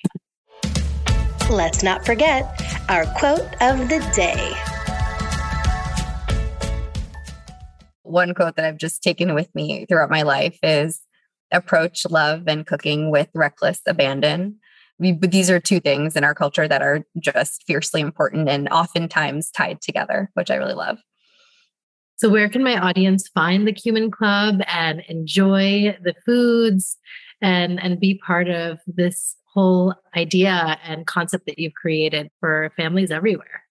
Let's 1.49 1.83
not 1.83 2.05
forget 2.05 2.61
our 2.89 3.05
quote 3.17 3.41
of 3.61 3.89
the 3.89 3.99
day. 4.15 4.53
One 8.03 8.33
quote 8.33 8.55
that 8.55 8.65
I've 8.65 8.77
just 8.77 9.03
taken 9.03 9.33
with 9.33 9.53
me 9.55 9.85
throughout 9.85 10.09
my 10.09 10.21
life 10.21 10.57
is 10.63 11.01
approach 11.51 12.05
love 12.09 12.43
and 12.47 12.65
cooking 12.65 13.11
with 13.11 13.29
reckless 13.33 13.81
abandon 13.85 14.59
we, 14.97 15.11
but 15.11 15.31
these 15.31 15.49
are 15.49 15.59
two 15.59 15.79
things 15.79 16.15
in 16.15 16.23
our 16.23 16.33
culture 16.33 16.67
that 16.67 16.81
are 16.81 17.05
just 17.19 17.63
fiercely 17.67 18.01
important 18.01 18.47
and 18.47 18.69
oftentimes 18.69 19.51
tied 19.51 19.81
together, 19.81 20.31
which 20.35 20.49
I 20.49 20.55
really 20.55 20.73
love. 20.73 20.99
So, 22.17 22.29
where 22.29 22.47
can 22.47 22.63
my 22.63 22.77
audience 22.77 23.27
find 23.27 23.67
the 23.67 23.73
Cumin 23.73 24.09
Club 24.09 24.61
and 24.67 25.01
enjoy 25.09 25.97
the 26.01 26.13
foods 26.25 26.97
and 27.41 27.81
and 27.81 27.99
be 27.99 28.21
part 28.25 28.47
of 28.47 28.79
this 28.87 29.35
whole 29.55 29.95
idea 30.15 30.77
and 30.83 31.07
concept 31.07 31.45
that 31.47 31.57
you've 31.57 31.73
created 31.73 32.29
for 32.39 32.71
families 32.77 33.11
everywhere? 33.11 33.63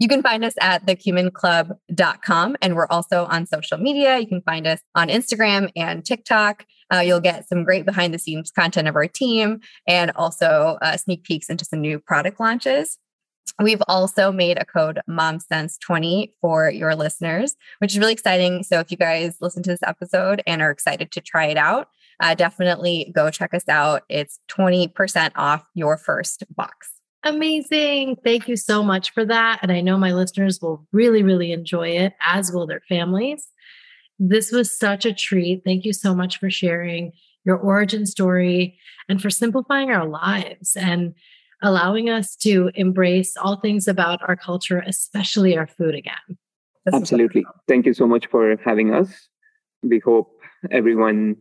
You 0.00 0.08
can 0.08 0.22
find 0.22 0.42
us 0.46 0.54
at 0.62 0.86
thecuminclub.com 0.86 2.56
and 2.62 2.74
we're 2.74 2.86
also 2.86 3.26
on 3.26 3.44
social 3.44 3.76
media. 3.76 4.18
You 4.18 4.26
can 4.26 4.40
find 4.40 4.66
us 4.66 4.80
on 4.94 5.08
Instagram 5.08 5.70
and 5.76 6.02
TikTok. 6.02 6.64
Uh, 6.92 7.00
you'll 7.00 7.20
get 7.20 7.46
some 7.46 7.64
great 7.64 7.84
behind 7.84 8.14
the 8.14 8.18
scenes 8.18 8.50
content 8.50 8.88
of 8.88 8.96
our 8.96 9.06
team 9.06 9.60
and 9.86 10.10
also 10.16 10.78
uh, 10.80 10.96
sneak 10.96 11.22
peeks 11.24 11.50
into 11.50 11.66
some 11.66 11.82
new 11.82 11.98
product 11.98 12.40
launches. 12.40 12.98
We've 13.62 13.82
also 13.88 14.32
made 14.32 14.56
a 14.58 14.64
code 14.64 15.00
MomSense20 15.08 16.30
for 16.40 16.70
your 16.70 16.94
listeners, 16.94 17.56
which 17.78 17.92
is 17.92 17.98
really 17.98 18.14
exciting. 18.14 18.62
So 18.62 18.80
if 18.80 18.90
you 18.90 18.96
guys 18.96 19.36
listen 19.40 19.62
to 19.64 19.70
this 19.70 19.82
episode 19.82 20.42
and 20.46 20.62
are 20.62 20.70
excited 20.70 21.10
to 21.12 21.20
try 21.20 21.46
it 21.46 21.58
out, 21.58 21.88
uh, 22.20 22.34
definitely 22.34 23.10
go 23.14 23.30
check 23.30 23.54
us 23.54 23.68
out. 23.68 24.02
It's 24.08 24.38
20% 24.48 25.32
off 25.36 25.64
your 25.74 25.96
first 25.96 26.44
box. 26.54 26.90
Amazing. 27.22 28.16
Thank 28.24 28.48
you 28.48 28.56
so 28.56 28.82
much 28.82 29.12
for 29.12 29.24
that. 29.26 29.58
And 29.62 29.70
I 29.72 29.80
know 29.80 29.98
my 29.98 30.12
listeners 30.12 30.60
will 30.60 30.86
really, 30.92 31.22
really 31.22 31.52
enjoy 31.52 31.88
it, 31.88 32.14
as 32.26 32.50
will 32.52 32.66
their 32.66 32.82
families. 32.88 33.48
This 34.18 34.52
was 34.52 34.76
such 34.76 35.04
a 35.04 35.12
treat. 35.12 35.62
Thank 35.64 35.84
you 35.84 35.92
so 35.92 36.14
much 36.14 36.38
for 36.38 36.50
sharing 36.50 37.12
your 37.44 37.56
origin 37.56 38.06
story 38.06 38.78
and 39.08 39.20
for 39.20 39.30
simplifying 39.30 39.90
our 39.90 40.06
lives 40.06 40.76
and 40.76 41.14
allowing 41.62 42.08
us 42.08 42.36
to 42.36 42.70
embrace 42.74 43.36
all 43.36 43.60
things 43.60 43.86
about 43.86 44.20
our 44.26 44.36
culture, 44.36 44.82
especially 44.86 45.56
our 45.56 45.66
food 45.66 45.94
again. 45.94 46.38
This 46.86 46.94
Absolutely. 46.94 47.44
Thank 47.68 47.84
you 47.86 47.92
so 47.92 48.06
much 48.06 48.26
for 48.28 48.56
having 48.64 48.94
us. 48.94 49.28
We 49.82 49.98
hope 49.98 50.38
everyone 50.70 51.36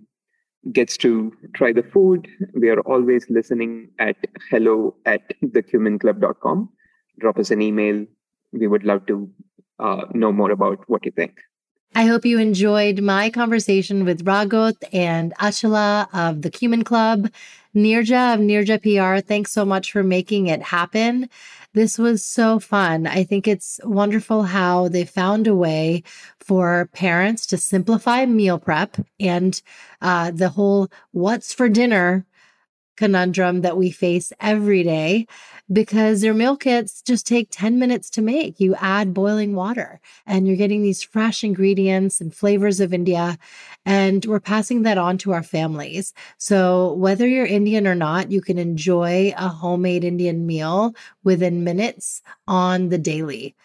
gets 0.71 0.97
to 0.97 1.31
try 1.53 1.73
the 1.73 1.83
food, 1.83 2.27
we 2.53 2.69
are 2.69 2.81
always 2.81 3.29
listening 3.29 3.89
at 3.99 4.17
hello 4.49 4.95
at 5.05 5.21
thecuminclub.com. 5.43 6.69
Drop 7.19 7.39
us 7.39 7.51
an 7.51 7.61
email. 7.61 8.05
We 8.51 8.67
would 8.67 8.83
love 8.83 9.05
to 9.07 9.29
uh, 9.79 10.05
know 10.13 10.31
more 10.31 10.51
about 10.51 10.79
what 10.87 11.05
you 11.05 11.11
think. 11.11 11.39
I 11.95 12.05
hope 12.05 12.23
you 12.23 12.39
enjoyed 12.39 13.01
my 13.01 13.29
conversation 13.29 14.05
with 14.05 14.23
Ragoth 14.23 14.83
and 14.93 15.33
Achala 15.37 16.07
of 16.13 16.43
the 16.43 16.51
Cumin 16.51 16.83
Club. 16.83 17.31
Nirja 17.75 18.33
of 18.33 18.39
Nirja 18.39 18.81
PR, 18.81 19.25
thanks 19.25 19.51
so 19.51 19.63
much 19.63 19.91
for 19.91 20.03
making 20.03 20.47
it 20.47 20.61
happen. 20.61 21.29
This 21.73 21.99
was 21.99 22.23
so 22.23 22.59
fun. 22.59 23.05
I 23.05 23.23
think 23.23 23.47
it's 23.47 23.79
wonderful 23.83 24.43
how 24.43 24.87
they 24.87 25.05
found 25.05 25.45
a 25.45 25.53
way 25.53 26.03
for 26.39 26.89
parents 26.93 27.45
to 27.47 27.57
simplify 27.57 28.25
meal 28.25 28.57
prep 28.57 28.97
and 29.19 29.61
uh, 30.01 30.31
the 30.31 30.49
whole 30.49 30.89
what's 31.11 31.53
for 31.53 31.69
dinner 31.69 32.25
conundrum 32.99 33.61
that 33.61 33.77
we 33.77 33.89
face 33.89 34.33
every 34.41 34.83
day 34.83 35.25
because 35.71 36.19
their 36.19 36.33
meal 36.33 36.57
kits 36.57 37.01
just 37.01 37.25
take 37.25 37.47
10 37.49 37.79
minutes 37.79 38.09
to 38.09 38.21
make. 38.21 38.59
You 38.59 38.75
add 38.75 39.13
boiling 39.13 39.55
water 39.55 40.01
and 40.25 40.45
you're 40.45 40.57
getting 40.57 40.81
these 40.81 41.01
fresh 41.01 41.41
ingredients 41.41 42.19
and 42.19 42.35
flavors 42.35 42.81
of 42.81 42.93
India. 42.93 43.37
And 43.85 44.25
we're 44.25 44.41
passing 44.41 44.81
that 44.81 44.97
on 44.97 45.17
to 45.19 45.31
our 45.31 45.43
families. 45.43 46.13
So 46.37 46.91
whether 46.95 47.25
you're 47.25 47.45
Indian 47.45 47.87
or 47.87 47.95
not, 47.95 48.31
you 48.31 48.41
can 48.41 48.57
enjoy 48.57 49.33
a 49.37 49.47
homemade 49.47 50.03
Indian 50.03 50.45
meal 50.45 50.93
within 51.23 51.63
minutes 51.63 52.21
on 52.49 52.89
the 52.89 52.97
daily 52.97 53.55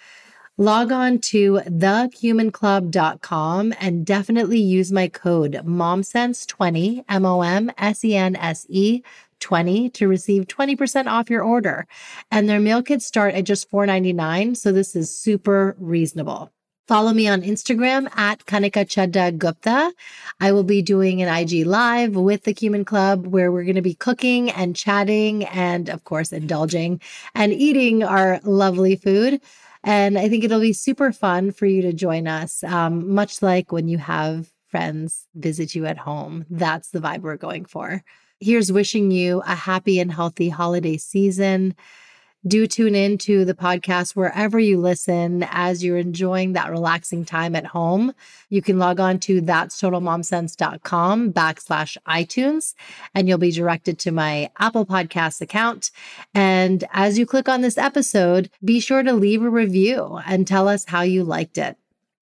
log 0.56 0.92
on 0.92 1.18
to 1.18 1.60
thecuminclub.com 1.66 3.74
and 3.80 4.06
definitely 4.06 4.60
use 4.60 4.92
my 4.92 5.08
code 5.08 5.60
momsense20 5.64 7.04
m-o-m-s-e-n-s-e 7.08 9.02
20 9.40 9.90
to 9.90 10.08
receive 10.08 10.46
20% 10.46 11.06
off 11.06 11.28
your 11.28 11.42
order 11.42 11.86
and 12.30 12.48
their 12.48 12.60
meal 12.60 12.82
kits 12.82 13.04
start 13.04 13.34
at 13.34 13.44
just 13.44 13.70
$4.99 13.70 14.56
so 14.56 14.70
this 14.70 14.94
is 14.94 15.14
super 15.14 15.74
reasonable 15.78 16.50
Follow 16.86 17.14
me 17.14 17.28
on 17.28 17.40
Instagram 17.40 18.14
at 18.14 18.44
Kanika 18.44 18.84
Chadda 18.84 19.38
Gupta. 19.38 19.90
I 20.38 20.52
will 20.52 20.64
be 20.64 20.82
doing 20.82 21.22
an 21.22 21.34
IG 21.34 21.64
live 21.64 22.14
with 22.14 22.44
the 22.44 22.52
Cumin 22.52 22.84
Club 22.84 23.26
where 23.26 23.50
we're 23.50 23.64
going 23.64 23.76
to 23.76 23.80
be 23.80 23.94
cooking 23.94 24.50
and 24.50 24.76
chatting 24.76 25.46
and, 25.46 25.88
of 25.88 26.04
course, 26.04 26.30
indulging 26.30 27.00
and 27.34 27.54
eating 27.54 28.04
our 28.04 28.38
lovely 28.44 28.96
food. 28.96 29.40
And 29.84 30.18
I 30.18 30.28
think 30.28 30.44
it'll 30.44 30.60
be 30.60 30.72
super 30.72 31.12
fun 31.12 31.52
for 31.52 31.66
you 31.66 31.82
to 31.82 31.92
join 31.92 32.26
us, 32.26 32.64
um, 32.64 33.14
much 33.14 33.42
like 33.42 33.70
when 33.70 33.86
you 33.86 33.98
have 33.98 34.48
friends 34.70 35.28
visit 35.34 35.74
you 35.74 35.84
at 35.86 35.98
home. 35.98 36.46
That's 36.50 36.90
the 36.90 37.00
vibe 37.00 37.20
we're 37.20 37.36
going 37.36 37.66
for. 37.66 38.02
Here's 38.40 38.72
wishing 38.72 39.10
you 39.10 39.42
a 39.46 39.54
happy 39.54 40.00
and 40.00 40.10
healthy 40.10 40.48
holiday 40.48 40.96
season. 40.96 41.74
Do 42.46 42.66
tune 42.66 42.94
in 42.94 43.16
to 43.18 43.46
the 43.46 43.54
podcast 43.54 44.14
wherever 44.14 44.58
you 44.58 44.78
listen 44.78 45.44
as 45.50 45.82
you're 45.82 45.96
enjoying 45.96 46.52
that 46.52 46.70
relaxing 46.70 47.24
time 47.24 47.56
at 47.56 47.64
home. 47.64 48.12
You 48.50 48.60
can 48.60 48.78
log 48.78 49.00
on 49.00 49.18
to 49.20 49.40
that's 49.40 49.80
totalmomsense.com 49.80 51.32
backslash 51.32 51.96
iTunes 52.06 52.74
and 53.14 53.26
you'll 53.26 53.38
be 53.38 53.50
directed 53.50 53.98
to 54.00 54.12
my 54.12 54.50
Apple 54.58 54.84
Podcasts 54.84 55.40
account. 55.40 55.90
And 56.34 56.84
as 56.92 57.18
you 57.18 57.24
click 57.24 57.48
on 57.48 57.62
this 57.62 57.78
episode, 57.78 58.50
be 58.62 58.78
sure 58.78 59.02
to 59.02 59.14
leave 59.14 59.42
a 59.42 59.48
review 59.48 60.20
and 60.26 60.46
tell 60.46 60.68
us 60.68 60.84
how 60.84 61.00
you 61.00 61.24
liked 61.24 61.56
it. 61.56 61.78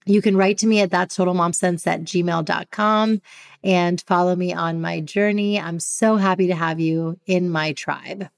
You 0.06 0.22
can 0.22 0.36
write 0.36 0.58
to 0.58 0.68
me 0.68 0.80
at 0.80 0.90
that's 0.90 1.16
totalmomsense 1.16 1.84
at 1.86 2.02
gmail.com 2.02 3.22
and 3.64 4.00
follow 4.02 4.36
me 4.36 4.52
on 4.52 4.80
my 4.80 5.00
journey. 5.00 5.58
I'm 5.60 5.80
so 5.80 6.16
happy 6.16 6.46
to 6.46 6.54
have 6.54 6.78
you 6.78 7.18
in 7.26 7.50
my 7.50 7.72
tribe. 7.72 8.28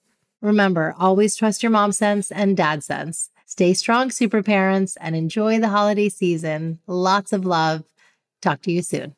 Remember, 0.45 0.95
always 0.99 1.37
trust 1.37 1.63
your 1.63 1.71
mom 1.71 1.91
sense 1.93 2.31
and 2.31 2.55
dad 2.55 2.85
sense. 2.85 3.31
Stay 3.47 3.73
strong, 3.73 4.11
super 4.11 4.43
parents, 4.43 4.95
and 5.01 5.17
enjoy 5.17 5.59
the 5.59 5.71
holiday 5.71 6.11
season. 6.11 6.81
Lots 6.87 7.33
of 7.33 7.47
love. 7.47 7.85
Talk 8.43 8.61
to 8.63 8.71
you 8.73 8.83
soon. 8.83 9.17